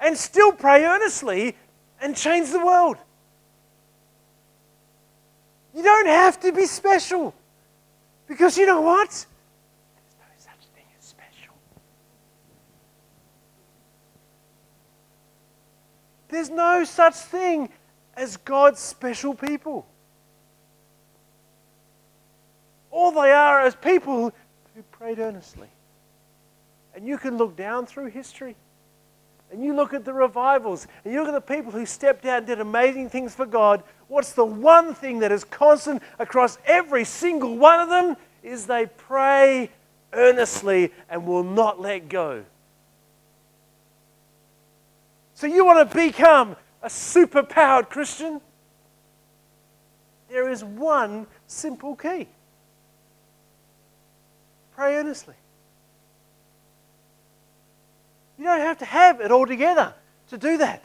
[0.00, 1.56] and still pray earnestly
[2.00, 2.96] and change the world.
[5.74, 7.34] You don't have to be special.
[8.26, 9.08] Because you know what?
[9.08, 9.26] There's
[10.18, 11.54] no such thing as special.
[16.30, 17.68] There's no such thing
[18.14, 19.86] as God's special people.
[22.90, 24.32] All they are is people
[24.74, 25.68] who prayed earnestly.
[26.94, 28.56] And you can look down through history
[29.50, 32.38] and you look at the revivals, and you look at the people who stepped out
[32.38, 37.04] and did amazing things for God, what's the one thing that is constant across every
[37.04, 38.16] single one of them?
[38.42, 39.70] Is they pray
[40.12, 42.44] earnestly and will not let go.
[45.40, 48.42] So, you want to become a superpowered Christian?
[50.28, 52.28] There is one simple key
[54.76, 55.34] pray earnestly.
[58.36, 59.94] You don't have to have it all together
[60.28, 60.84] to do that.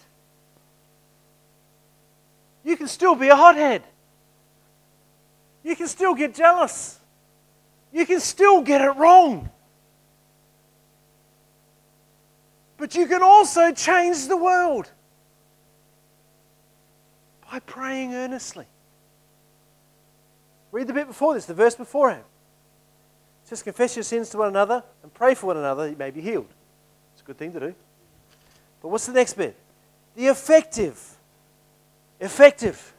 [2.64, 3.84] You can still be a hothead.
[5.66, 6.98] You can still get jealous.
[7.92, 9.50] You can still get it wrong.
[12.86, 14.92] But you can also change the world
[17.52, 18.68] by praying earnestly.
[20.72, 22.18] Read the bit before this, the verse before it.
[23.44, 26.12] It says, Confess your sins to one another and pray for one another, you may
[26.12, 26.46] be healed
[27.14, 27.76] It's a good thing to do.
[28.84, 29.56] But what's the next bit?
[30.16, 31.18] The effective,
[32.20, 32.94] effective,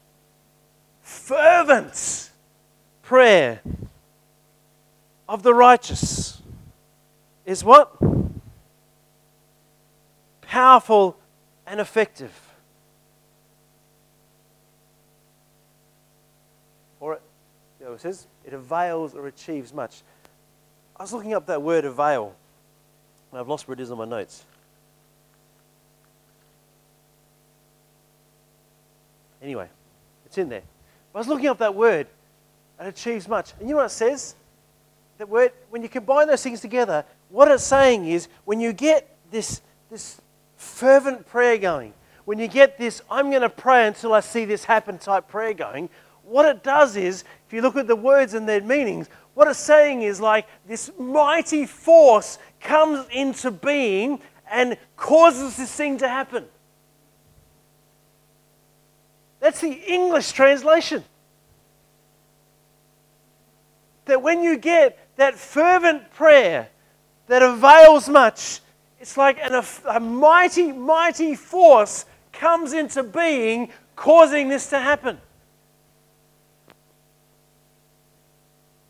[1.00, 2.32] fervent
[3.02, 3.60] prayer
[5.28, 6.42] of the righteous
[7.44, 7.96] is what?
[10.46, 11.16] Powerful
[11.66, 12.32] and effective.
[17.00, 17.22] Or it,
[17.80, 20.02] you know, it says it avails or achieves much.
[20.96, 22.34] I was looking up that word avail.
[23.30, 24.44] and I've lost where it is on my notes.
[29.42, 29.68] Anyway,
[30.24, 30.62] it's in there.
[31.14, 32.06] I was looking up that word,
[32.78, 33.52] and achieves much.
[33.58, 34.34] And you know what it says?
[35.18, 39.16] That word, when you combine those things together, what it's saying is when you get
[39.30, 40.20] this, this
[40.56, 41.92] fervent prayer going,
[42.24, 45.54] when you get this, I'm going to pray until I see this happen type prayer
[45.54, 45.88] going,
[46.24, 49.58] what it does is, if you look at the words and their meanings, what it's
[49.58, 56.44] saying is like this mighty force comes into being and causes this thing to happen.
[59.38, 61.04] That's the English translation.
[64.06, 66.68] That when you get that fervent prayer
[67.28, 68.60] that avails much,
[69.00, 75.18] it's like an, a mighty, mighty force comes into being, causing this to happen.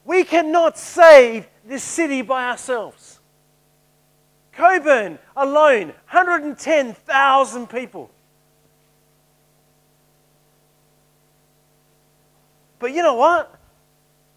[0.05, 3.19] We cannot save this city by ourselves.
[4.53, 8.11] Cockburn alone, 110,000 people.
[12.79, 13.53] But you know what?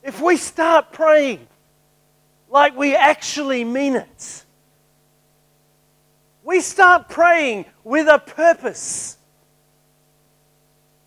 [0.03, 1.47] If we start praying
[2.49, 4.45] like we actually mean it,
[6.49, 9.17] we start praying with a purpose,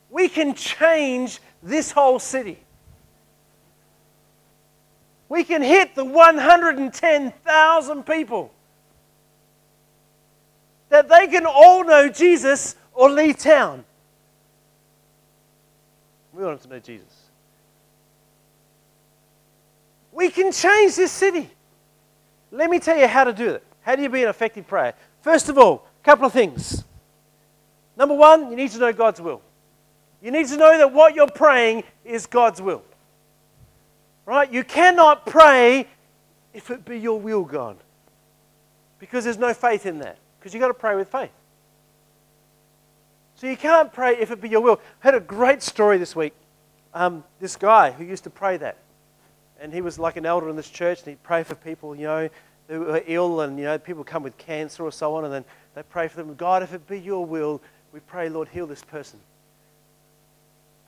[0.08, 2.60] we can change this whole city.
[5.28, 8.52] We can hit the 110,000 people
[10.90, 13.84] that they can all know Jesus or leave town.
[16.32, 17.30] We want them to know Jesus.
[20.12, 21.50] We can change this city.
[22.52, 23.64] Let me tell you how to do it.
[23.80, 24.94] How do you be an effective prayer?
[25.22, 26.84] First of all, a couple of things.
[27.96, 29.40] Number one, you need to know God's will.
[30.20, 32.82] You need to know that what you're praying is God's will.
[34.26, 34.52] Right?
[34.52, 35.86] You cannot pray
[36.52, 37.76] if it be your will, God.
[38.98, 40.18] Because there's no faith in that.
[40.38, 41.30] Because you've got to pray with faith.
[43.36, 44.80] So you can't pray if it be your will.
[45.02, 46.34] I had a great story this week.
[46.94, 48.76] Um, this guy who used to pray that.
[49.60, 52.06] And he was like an elder in this church, and he'd pray for people, you
[52.06, 52.28] know,
[52.72, 55.44] who are ill, and, you know, people come with cancer or so on, and then
[55.74, 56.34] they pray for them.
[56.34, 57.60] God, if it be your will,
[57.92, 59.20] we pray, Lord, heal this person.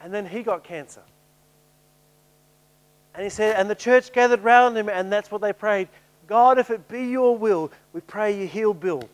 [0.01, 1.03] And then he got cancer.
[3.15, 5.89] And he said, and the church gathered round him, and that's what they prayed.
[6.27, 9.09] God, if it be your will, we pray you heal Bill.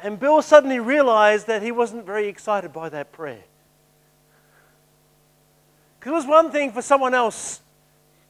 [0.00, 3.42] And Bill suddenly realized that he wasn't very excited by that prayer.
[5.98, 7.60] Because it was one thing for someone else,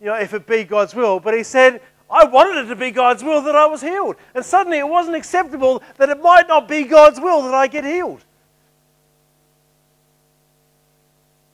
[0.00, 2.90] you know, if it be God's will, but he said, I wanted it to be
[2.90, 4.16] God's will that I was healed.
[4.34, 7.84] And suddenly it wasn't acceptable that it might not be God's will that I get
[7.84, 8.24] healed.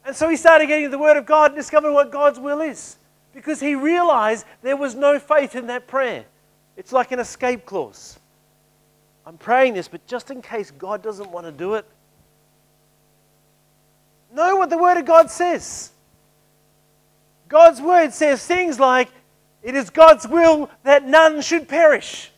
[0.04, 2.96] And so he started getting the Word of God and discovering what God's will is
[3.32, 6.24] because he realized there was no faith in that prayer.
[6.76, 8.18] It's like an escape clause.
[9.26, 11.86] I'm praying this, but just in case God doesn't want to do it,
[14.32, 15.90] know what the Word of God says.
[17.48, 19.08] God's Word says things like,
[19.64, 22.30] It is God's will that none should perish.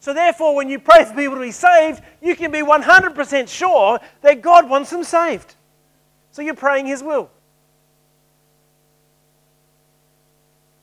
[0.00, 4.00] So, therefore, when you pray for people to be saved, you can be 100% sure
[4.22, 5.54] that God wants them saved.
[6.32, 7.30] So, you're praying His will.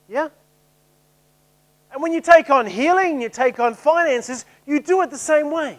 [0.08, 0.30] Yeah?
[1.92, 5.52] And when you take on healing, you take on finances, you do it the same
[5.52, 5.78] way.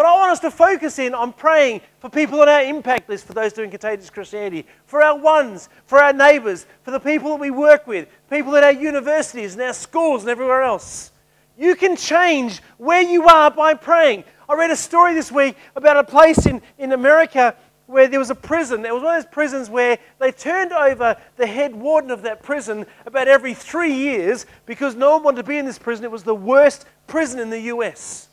[0.00, 3.26] But I want us to focus in on praying for people on our impact list,
[3.26, 7.40] for those doing contagious Christianity, for our ones, for our neighbors, for the people that
[7.40, 11.12] we work with, people at our universities and our schools and everywhere else.
[11.58, 14.24] You can change where you are by praying.
[14.48, 18.30] I read a story this week about a place in, in America where there was
[18.30, 18.86] a prison.
[18.86, 22.42] It was one of those prisons where they turned over the head warden of that
[22.42, 26.06] prison about every three years because no one wanted to be in this prison.
[26.06, 28.29] It was the worst prison in the US.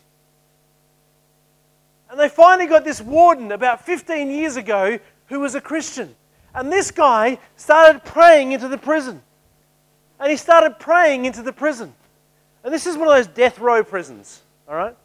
[2.09, 6.15] And they finally got this warden about 15 years ago who was a Christian.
[6.53, 9.21] And this guy started praying into the prison.
[10.19, 11.93] And he started praying into the prison.
[12.63, 14.95] And this is one of those death row prisons, all right?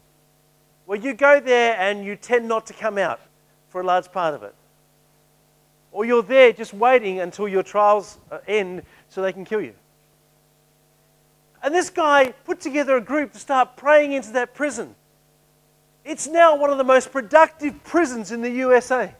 [0.85, 3.19] Where you go there and you tend not to come out
[3.69, 4.55] for a large part of it.
[5.91, 9.73] Or you're there just waiting until your trials uh, end so they can kill you.
[11.61, 14.95] And this guy put together a group to start praying into that prison.
[16.05, 19.13] It's now one of the most productive prisons in the USA.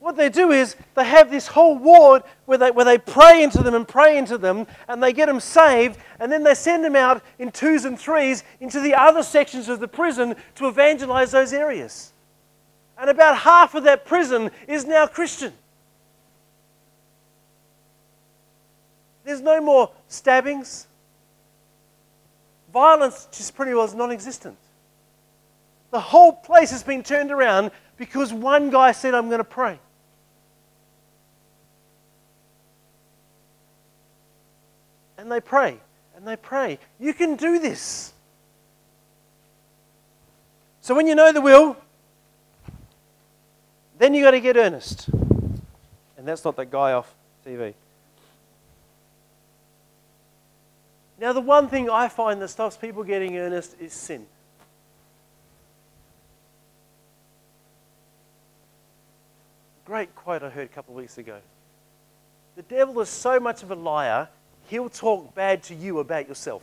[0.00, 3.62] What they do is they have this whole ward where they, where they pray into
[3.62, 6.96] them and pray into them, and they get them saved, and then they send them
[6.96, 11.52] out in twos and threes into the other sections of the prison to evangelize those
[11.52, 12.12] areas.
[12.98, 15.52] And about half of that prison is now Christian.
[19.24, 20.88] There's no more stabbings.
[22.72, 24.58] Violence just pretty well is non existent.
[25.92, 29.78] The whole place has been turned around because one guy said, I'm going to pray.
[35.18, 35.76] And they pray,
[36.16, 36.78] and they pray.
[36.98, 38.14] You can do this.
[40.80, 41.76] So when you know the will,
[43.98, 45.08] then you got to get earnest.
[45.08, 47.14] And that's not that guy off
[47.46, 47.74] TV.
[51.20, 54.26] Now, the one thing I find that stops people getting earnest is sin.
[59.92, 61.36] Great quote I heard a couple of weeks ago.
[62.56, 64.26] The devil is so much of a liar,
[64.68, 66.62] he'll talk bad to you about yourself.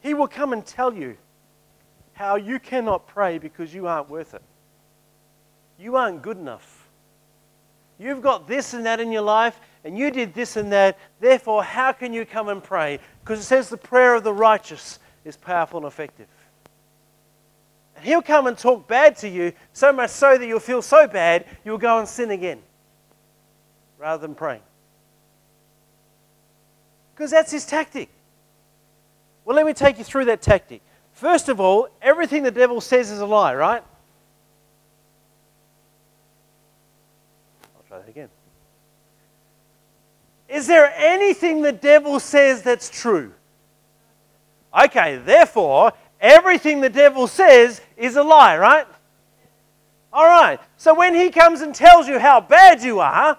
[0.00, 1.18] He will come and tell you
[2.14, 4.40] how you cannot pray because you aren't worth it.
[5.78, 6.88] You aren't good enough.
[7.98, 10.98] You've got this and that in your life, and you did this and that.
[11.20, 12.98] Therefore, how can you come and pray?
[13.22, 16.28] Because it says the prayer of the righteous is powerful and effective.
[18.02, 21.46] He'll come and talk bad to you, so much so that you'll feel so bad
[21.64, 22.60] you'll go and sin again
[23.98, 24.62] rather than praying.
[27.14, 28.08] Because that's his tactic.
[29.44, 30.82] Well, let me take you through that tactic.
[31.12, 33.82] First of all, everything the devil says is a lie, right?
[37.76, 38.28] I'll try that again.
[40.48, 43.32] Is there anything the devil says that's true?
[44.84, 45.92] Okay, therefore,
[46.22, 48.86] everything the devil says is a lie, right?
[50.12, 50.58] All right.
[50.76, 53.36] So when he comes and tells you how bad you are,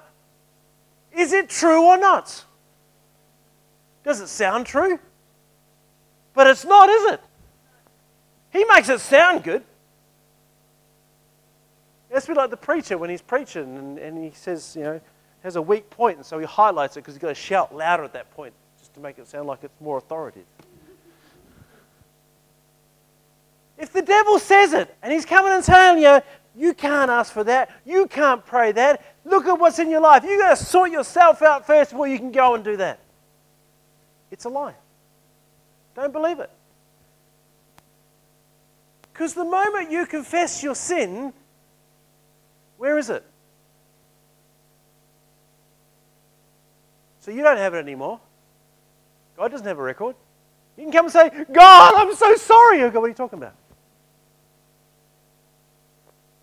[1.15, 2.45] is it true or not?
[4.03, 4.99] Does it sound true?
[6.33, 7.21] But it's not, is it?
[8.51, 9.63] He makes it sound good.
[12.11, 15.01] It's a bit like the preacher when he's preaching and, and he says, you know,
[15.43, 18.03] has a weak point, and so he highlights it because he's got to shout louder
[18.03, 20.45] at that point just to make it sound like it's more authoritative.
[23.83, 26.21] If the devil says it and he's coming and telling you,
[26.55, 30.23] you can't ask for that, you can't pray that, look at what's in your life,
[30.23, 33.01] you've got to sort yourself out first before you can go and do that.
[34.31, 34.75] It's a lie.
[35.95, 36.49] Don't believe it.
[39.11, 41.33] Because the moment you confess your sin,
[42.77, 43.25] where is it?
[47.19, 48.21] So you don't have it anymore.
[49.35, 50.15] God doesn't have a record.
[50.77, 52.79] You can come and say, God, I'm so sorry.
[52.89, 53.55] Go, what are you talking about?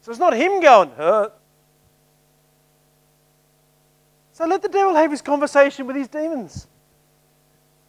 [0.02, 0.90] So it's not him going.
[4.32, 6.66] So let the devil have his conversation with his demons.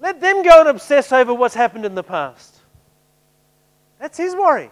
[0.02, 2.58] Let them go and obsess over what's happened in the past.
[4.00, 4.70] That's his worry.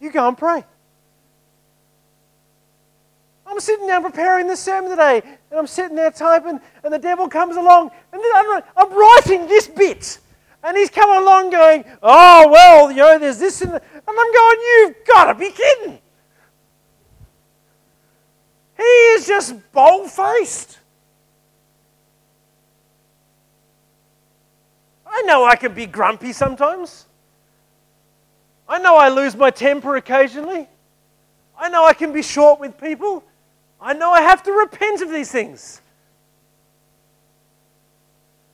[0.00, 0.64] You go and pray.
[3.46, 7.28] I'm sitting down preparing the sermon today, and I'm sitting there typing, and the devil
[7.28, 10.18] comes along, and I'm, I'm writing this bit.
[10.62, 14.56] And he's coming along going, Oh, well, you know, there's this and, and I'm going,
[14.60, 15.98] You've got to be kidding.
[18.80, 20.78] He is just bold faced.
[25.06, 27.04] I know I can be grumpy sometimes.
[28.66, 30.66] I know I lose my temper occasionally.
[31.58, 33.22] I know I can be short with people.
[33.78, 35.82] I know I have to repent of these things.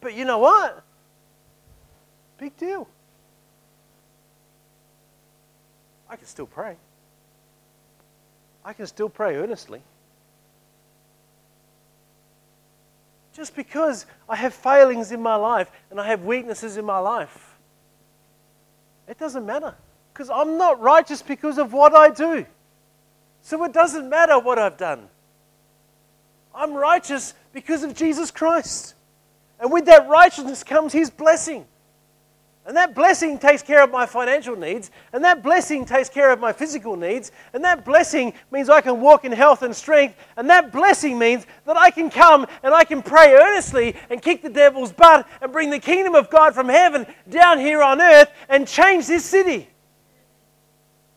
[0.00, 0.82] But you know what?
[2.36, 2.88] Big deal.
[6.10, 6.74] I can still pray.
[8.64, 9.82] I can still pray earnestly.
[13.36, 17.58] Just because I have failings in my life and I have weaknesses in my life,
[19.06, 19.74] it doesn't matter.
[20.10, 22.46] Because I'm not righteous because of what I do.
[23.42, 25.08] So it doesn't matter what I've done.
[26.54, 28.94] I'm righteous because of Jesus Christ.
[29.60, 31.66] And with that righteousness comes His blessing.
[32.66, 36.40] And that blessing takes care of my financial needs, and that blessing takes care of
[36.40, 40.50] my physical needs, and that blessing means I can walk in health and strength, and
[40.50, 44.50] that blessing means that I can come and I can pray earnestly and kick the
[44.50, 48.66] devil's butt and bring the kingdom of God from heaven down here on earth and
[48.66, 49.68] change this city.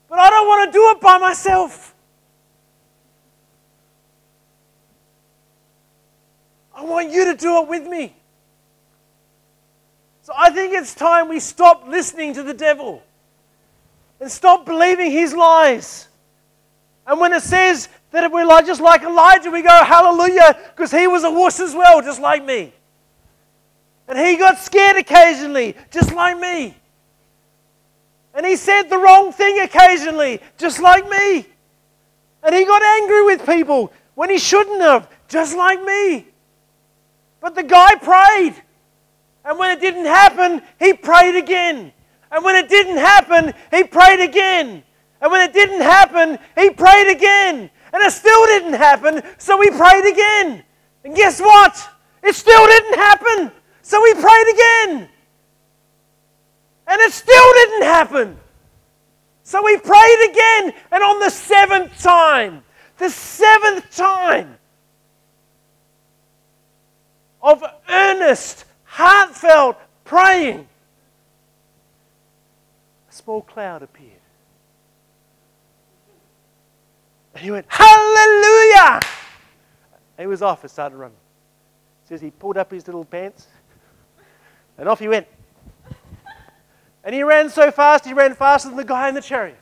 [0.08, 1.96] But I don't want to do it by myself.
[6.76, 8.16] I want you to do it with me.
[10.30, 13.02] So I think it's time we stop listening to the devil
[14.20, 16.08] and stop believing his lies.
[17.08, 21.08] And when it says that we're like, just like Elijah, we go, hallelujah, because he
[21.08, 22.72] was a wuss as well, just like me.
[24.08, 26.76] And he got scared occasionally, just like me.
[28.36, 31.48] And he said the wrong thing occasionally, just like me.
[32.44, 36.28] And he got angry with people when he shouldn't have, just like me.
[37.42, 38.62] But the guy prayed.
[39.46, 41.92] And when it didn't happen, he prayed again.
[42.32, 44.84] And when it didn't happen, he prayed again.
[45.22, 47.70] And when it didn't happen, he prayed again.
[47.92, 50.64] And it still didn't happen, so he prayed again.
[51.04, 51.90] And guess what?
[52.24, 55.10] It still didn't happen, so he prayed again.
[56.88, 58.38] And it still didn't happen.
[59.44, 60.74] So he prayed again.
[60.92, 62.64] And on the seventh time,
[62.98, 64.58] the seventh time
[67.42, 70.68] of earnest heartfelt praying,
[73.10, 74.12] a small cloud appeared.
[77.36, 79.00] And he went, Hallelujah!
[80.18, 81.16] He was off and started running.
[82.06, 83.48] says he pulled up his little pants
[84.78, 85.28] and off he went.
[87.04, 89.60] And he ran so fast, he ran faster than the guy in the chariot.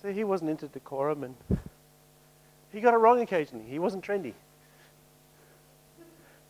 [0.00, 1.34] So he wasn't into decorum and
[2.72, 3.64] he got it wrong occasionally.
[3.68, 4.34] He wasn't trendy.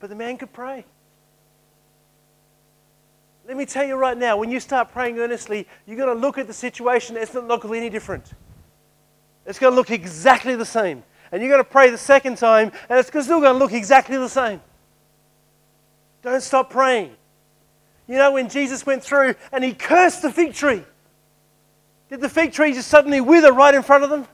[0.03, 0.85] But the man could pray.
[3.47, 6.39] Let me tell you right now, when you start praying earnestly, you're going to look
[6.39, 8.33] at the situation, it's not looking any different.
[9.47, 11.05] It's going to look exactly the same.
[11.31, 14.17] And you're going to pray the second time, and it's still going to look exactly
[14.17, 14.61] the same.
[16.23, 17.15] Don't stop praying.
[18.09, 20.83] You know, when Jesus went through and he cursed the fig tree,
[22.11, 24.27] did the fig tree just suddenly wither right in front of them?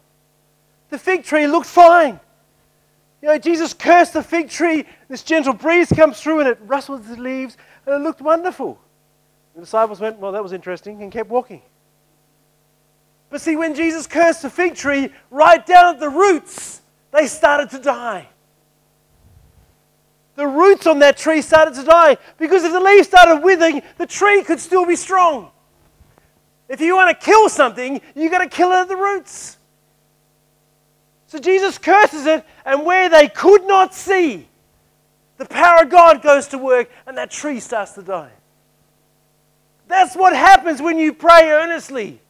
[0.88, 2.20] The fig tree looked fine.
[3.20, 4.84] You know, Jesus cursed the fig tree.
[5.08, 7.56] This gentle breeze comes through and it rustles the leaves
[7.86, 8.78] and it looked wonderful.
[9.54, 11.62] The disciples went, Well, that was interesting, and kept walking.
[13.30, 17.70] But see, when Jesus cursed the fig tree, right down at the roots, they started
[17.70, 18.28] to die.
[20.36, 24.06] The roots on that tree started to die because if the leaves started withering, the
[24.06, 25.50] tree could still be strong.
[26.68, 29.57] If you want to kill something, you've got to kill it at the roots.
[31.28, 34.48] So Jesus curses it, and where they could not see,
[35.36, 38.32] the power of God goes to work, and that tree starts to die.
[39.86, 42.20] That's what happens when you pray earnestly.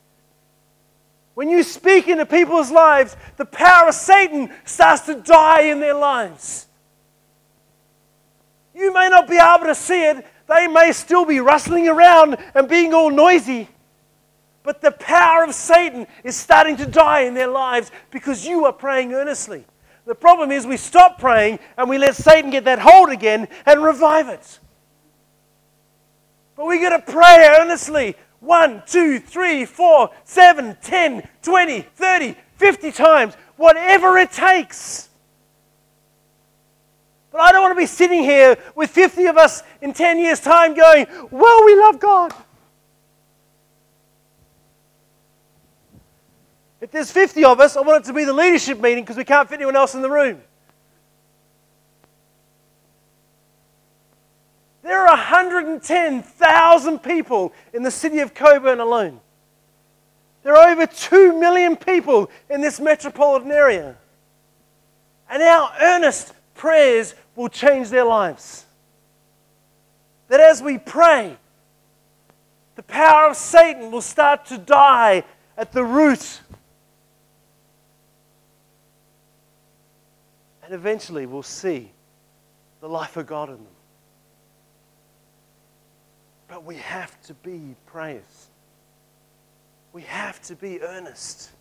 [1.35, 5.95] When you speak into people's lives, the power of Satan starts to die in their
[5.95, 6.67] lives.
[8.75, 12.69] You may not be able to see it, they may still be rustling around and
[12.69, 13.69] being all noisy.
[14.69, 18.73] But the power of Satan is starting to die in their lives because you are
[18.75, 19.65] praying earnestly.
[20.05, 23.83] The problem is we stop praying and we let Satan get that hold again and
[23.83, 24.59] revive it.
[26.55, 28.15] But we got to pray earnestly.
[28.41, 35.09] One, two, three, four, seven, ten, twenty, thirty, fifty times, whatever it takes.
[37.31, 40.41] But I don't want to be sitting here with 50 of us in 10 years'
[40.41, 42.35] time going, Well, we love God.
[46.89, 49.25] If there's 50 of us, I want it to be the leadership meeting because we
[49.25, 50.41] can't fit anyone else in the room.
[54.83, 59.21] There are 110,000 people in the city of Cockburn alone.
[60.43, 63.95] There are over 2 million people in this metropolitan area.
[65.29, 68.65] And our earnest prayers will change their lives.
[70.29, 71.37] That as we pray,
[72.77, 75.25] the power of Satan will start to die
[75.55, 76.41] at the root.
[80.69, 81.91] And eventually we'll see
[82.83, 83.67] the life of God in them.
[86.47, 88.51] But we have to be prayers.
[89.95, 91.53] We have to be earnest.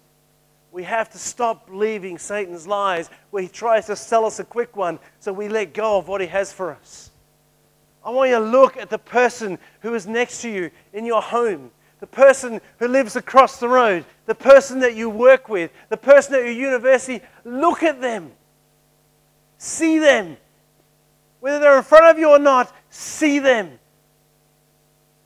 [0.73, 4.75] We have to stop believing Satan's lies where he tries to sell us a quick
[4.75, 7.09] one so we let go of what he has for us.
[8.03, 11.21] I want you to look at the person who is next to you in your
[11.21, 15.95] home, the person who lives across the road, the person that you work with, the
[15.95, 17.23] person at your university.
[17.45, 18.33] Look at them.
[19.57, 20.37] See them.
[21.39, 23.79] Whether they're in front of you or not, see them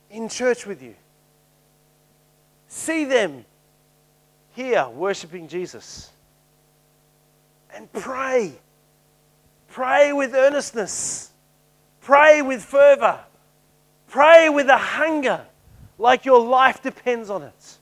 [0.10, 0.96] in church with you.
[2.68, 3.46] See them
[4.52, 6.10] here worshiping Jesus.
[7.74, 8.54] And pray.
[9.70, 11.32] Pray with earnestness.
[12.02, 13.20] Pray with fervor.
[14.08, 15.46] Pray with a hunger
[15.98, 17.78] like your life depends on it.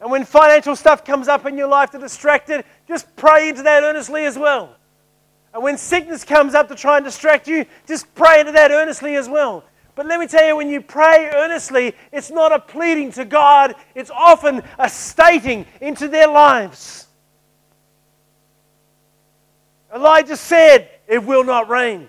[0.00, 3.62] And when financial stuff comes up in your life to distract it, just pray into
[3.62, 4.76] that earnestly as well.
[5.54, 9.14] And when sickness comes up to try and distract you, just pray into that earnestly
[9.14, 9.62] as well.
[9.94, 13.76] But let me tell you, when you pray earnestly, it's not a pleading to God,
[13.94, 17.06] it's often a stating into their lives.
[19.94, 22.08] Elijah said, It will not rain.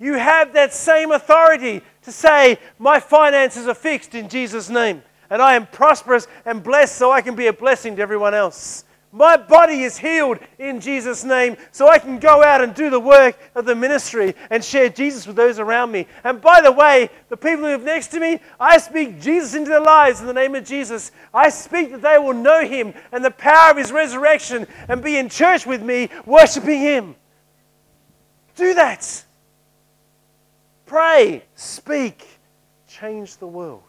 [0.00, 5.40] You have that same authority to say, My finances are fixed in Jesus' name, and
[5.40, 8.84] I am prosperous and blessed so I can be a blessing to everyone else.
[9.14, 12.98] My body is healed in Jesus' name, so I can go out and do the
[12.98, 16.06] work of the ministry and share Jesus with those around me.
[16.24, 19.68] And by the way, the people who live next to me, I speak Jesus into
[19.68, 21.12] their lives in the name of Jesus.
[21.34, 25.18] I speak that they will know Him and the power of His resurrection and be
[25.18, 27.14] in church with me, worshiping Him.
[28.56, 29.24] Do that.
[30.86, 32.26] Pray, speak,
[32.88, 33.82] change the world.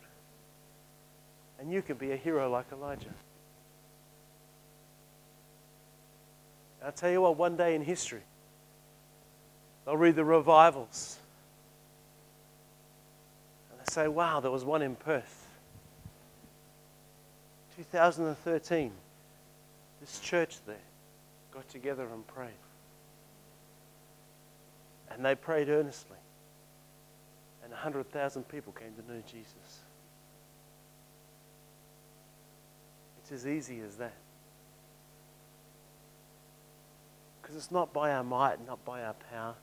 [1.59, 3.13] And you can be a hero like Elijah.
[6.83, 8.23] I'll tell you what, one day in history,
[9.85, 11.17] they'll read the revivals.
[13.71, 15.47] And they say, wow, there was one in Perth.
[17.77, 18.91] 2013,
[20.01, 20.75] this church there
[21.51, 22.49] got together and prayed.
[25.09, 26.17] And they prayed earnestly.
[27.63, 29.79] And 100,000 people came to know Jesus.
[33.21, 34.13] It's as easy as that.
[37.53, 39.53] Because it's not by our might, not by our power,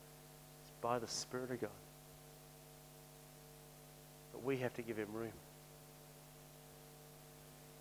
[0.63, 1.71] it's by the Spirit of God.
[4.31, 5.33] But we have to give Him room.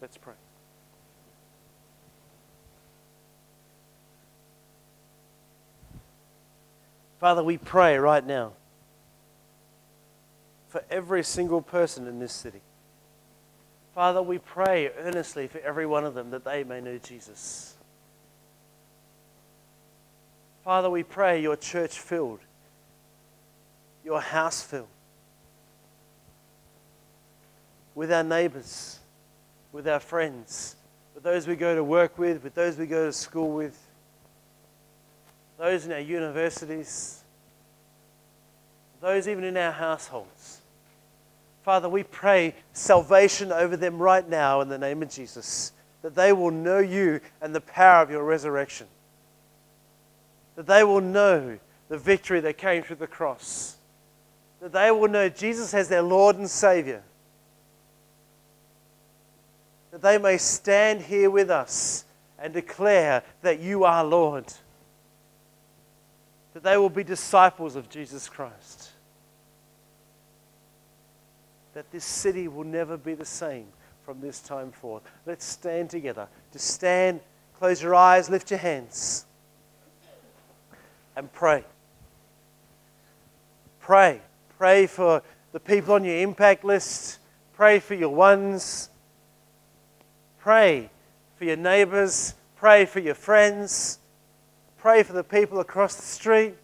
[0.01, 0.33] Let's pray.
[7.19, 8.53] Father, we pray right now
[10.69, 12.61] for every single person in this city.
[13.93, 17.75] Father, we pray earnestly for every one of them that they may know Jesus.
[20.69, 22.41] Father, we pray your church filled,
[24.05, 24.85] your house filled.
[27.95, 28.99] with our neighbors,
[29.71, 30.75] with our friends,
[31.15, 33.75] with those we go to work with, with those we go to school with,
[35.57, 37.23] those in our universities,
[39.01, 40.61] those even in our households.
[41.63, 45.71] Father, we pray salvation over them right now in the name of Jesus,
[46.03, 48.85] that they will know you and the power of your resurrection,
[50.59, 51.57] that they will know
[51.87, 53.77] the victory that came through the cross,
[54.59, 57.01] that they will know Jesus as their Lord and Savior,
[59.91, 62.03] that they may stand here with us
[62.37, 64.51] and declare that you are Lord,
[66.53, 68.89] that they will be disciples of Jesus Christ.
[71.73, 73.67] That this city will never be the same
[74.03, 75.03] from this time forth.
[75.25, 76.27] Let's stand together.
[76.51, 77.21] Just stand,
[77.57, 79.25] close your eyes, lift your hands,
[81.19, 81.65] and pray.
[83.81, 84.21] Pray.
[84.57, 87.19] Pray for the people on your impact list.
[87.53, 88.89] Pray for your ones.
[90.39, 90.89] Pray
[91.35, 92.35] for your neighbors.
[92.55, 93.99] Pray for your friends.
[94.77, 96.55] Pray for the people across the street.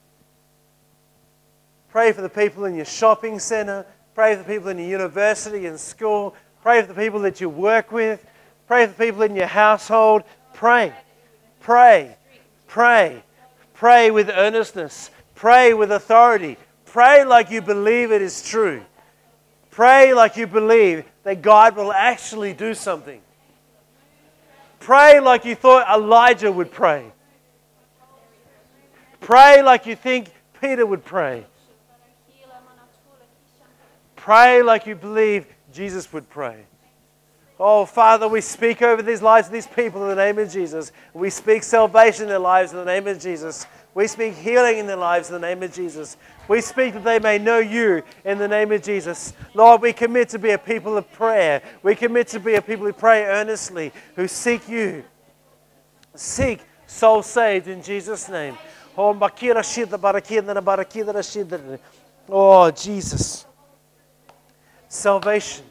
[1.89, 3.85] Pray for the people in your shopping center.
[4.13, 6.33] Pray for the people in your university and school.
[6.61, 8.25] Pray for the people that you work with.
[8.67, 10.23] Pray for the people in your household.
[10.53, 10.93] Pray.
[11.59, 12.15] Pray.
[12.67, 13.21] Pray.
[13.75, 15.11] Pray with earnestness.
[15.35, 16.57] Pray with authority.
[16.85, 18.81] Pray like you believe it is true.
[19.69, 23.21] Pray like you believe that God will actually do something.
[24.79, 27.11] Pray like you thought Elijah would pray.
[29.19, 30.29] Pray like you think
[30.61, 31.45] Peter would pray.
[34.15, 36.65] Pray like you believe Jesus would pray.
[37.57, 40.91] Oh, Father, we speak over these lives of these people in the name of Jesus.
[41.13, 43.65] We speak salvation in their lives in the name of Jesus.
[43.93, 46.17] We speak healing in their lives in the name of Jesus.
[46.49, 49.31] We speak that they may know you in the name of Jesus.
[49.53, 51.61] Lord, we commit to be a people of prayer.
[51.81, 55.05] We commit to be a people who pray earnestly, who seek you.
[56.13, 58.57] Seek soul saved in Jesus' name.
[58.97, 59.13] Oh,
[62.29, 63.45] oh Jesus.
[64.89, 65.65] Salvation.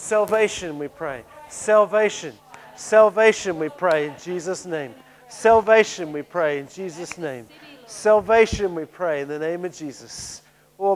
[0.00, 1.24] Salvation, we pray.
[1.48, 2.32] Salvation.
[2.76, 4.94] Salvation, we pray in Jesus' name.
[5.28, 7.48] Salvation, we pray in Jesus' name.
[7.84, 10.42] Salvation, we pray in the name of Jesus.
[10.78, 10.94] Oh,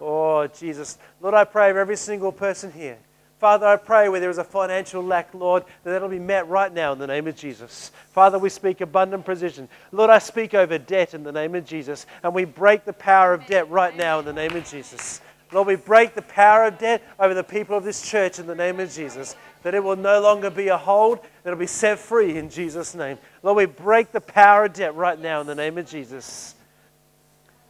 [0.00, 0.98] Oh, Jesus.
[1.20, 2.98] Lord, I pray for every single person here
[3.40, 6.70] Father, I pray where there is a financial lack, Lord, that that'll be met right
[6.70, 7.90] now in the name of Jesus.
[8.12, 9.66] Father, we speak abundant provision.
[9.92, 13.32] Lord, I speak over debt in the name of Jesus, and we break the power
[13.32, 15.22] of debt right now in the name of Jesus.
[15.52, 18.54] Lord, we break the power of debt over the people of this church in the
[18.54, 21.98] name of Jesus, that it will no longer be a hold, that it'll be set
[21.98, 23.18] free in Jesus' name.
[23.42, 26.54] Lord, we break the power of debt right now in the name of Jesus.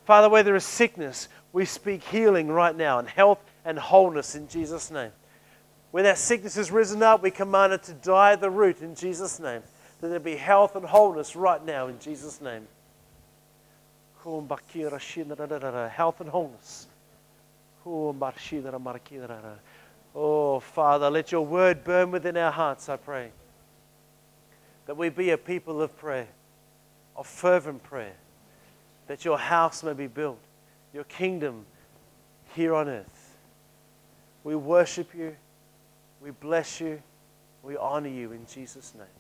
[0.05, 4.47] Father, where there is sickness, we speak healing right now and health and wholeness in
[4.49, 5.13] Jesus' name.
[5.91, 8.95] When that sickness has risen up, we command it to die at the root in
[8.95, 9.63] Jesus' name.
[10.01, 12.69] That there be health and wholeness right now in Jesus' name.
[14.23, 14.51] Health
[16.21, 16.87] and wholeness.
[17.87, 18.15] Oh,
[20.15, 23.31] oh, Father, let your word burn within our hearts, I pray.
[24.87, 26.29] That we be a people of prayer,
[27.17, 28.17] of fervent prayer.
[29.07, 30.39] That your house may be built,
[30.93, 31.65] your kingdom
[32.55, 33.37] here on earth.
[34.45, 35.37] We worship you.
[36.21, 37.03] We bless you.
[37.63, 39.20] We honor you in Jesus' name.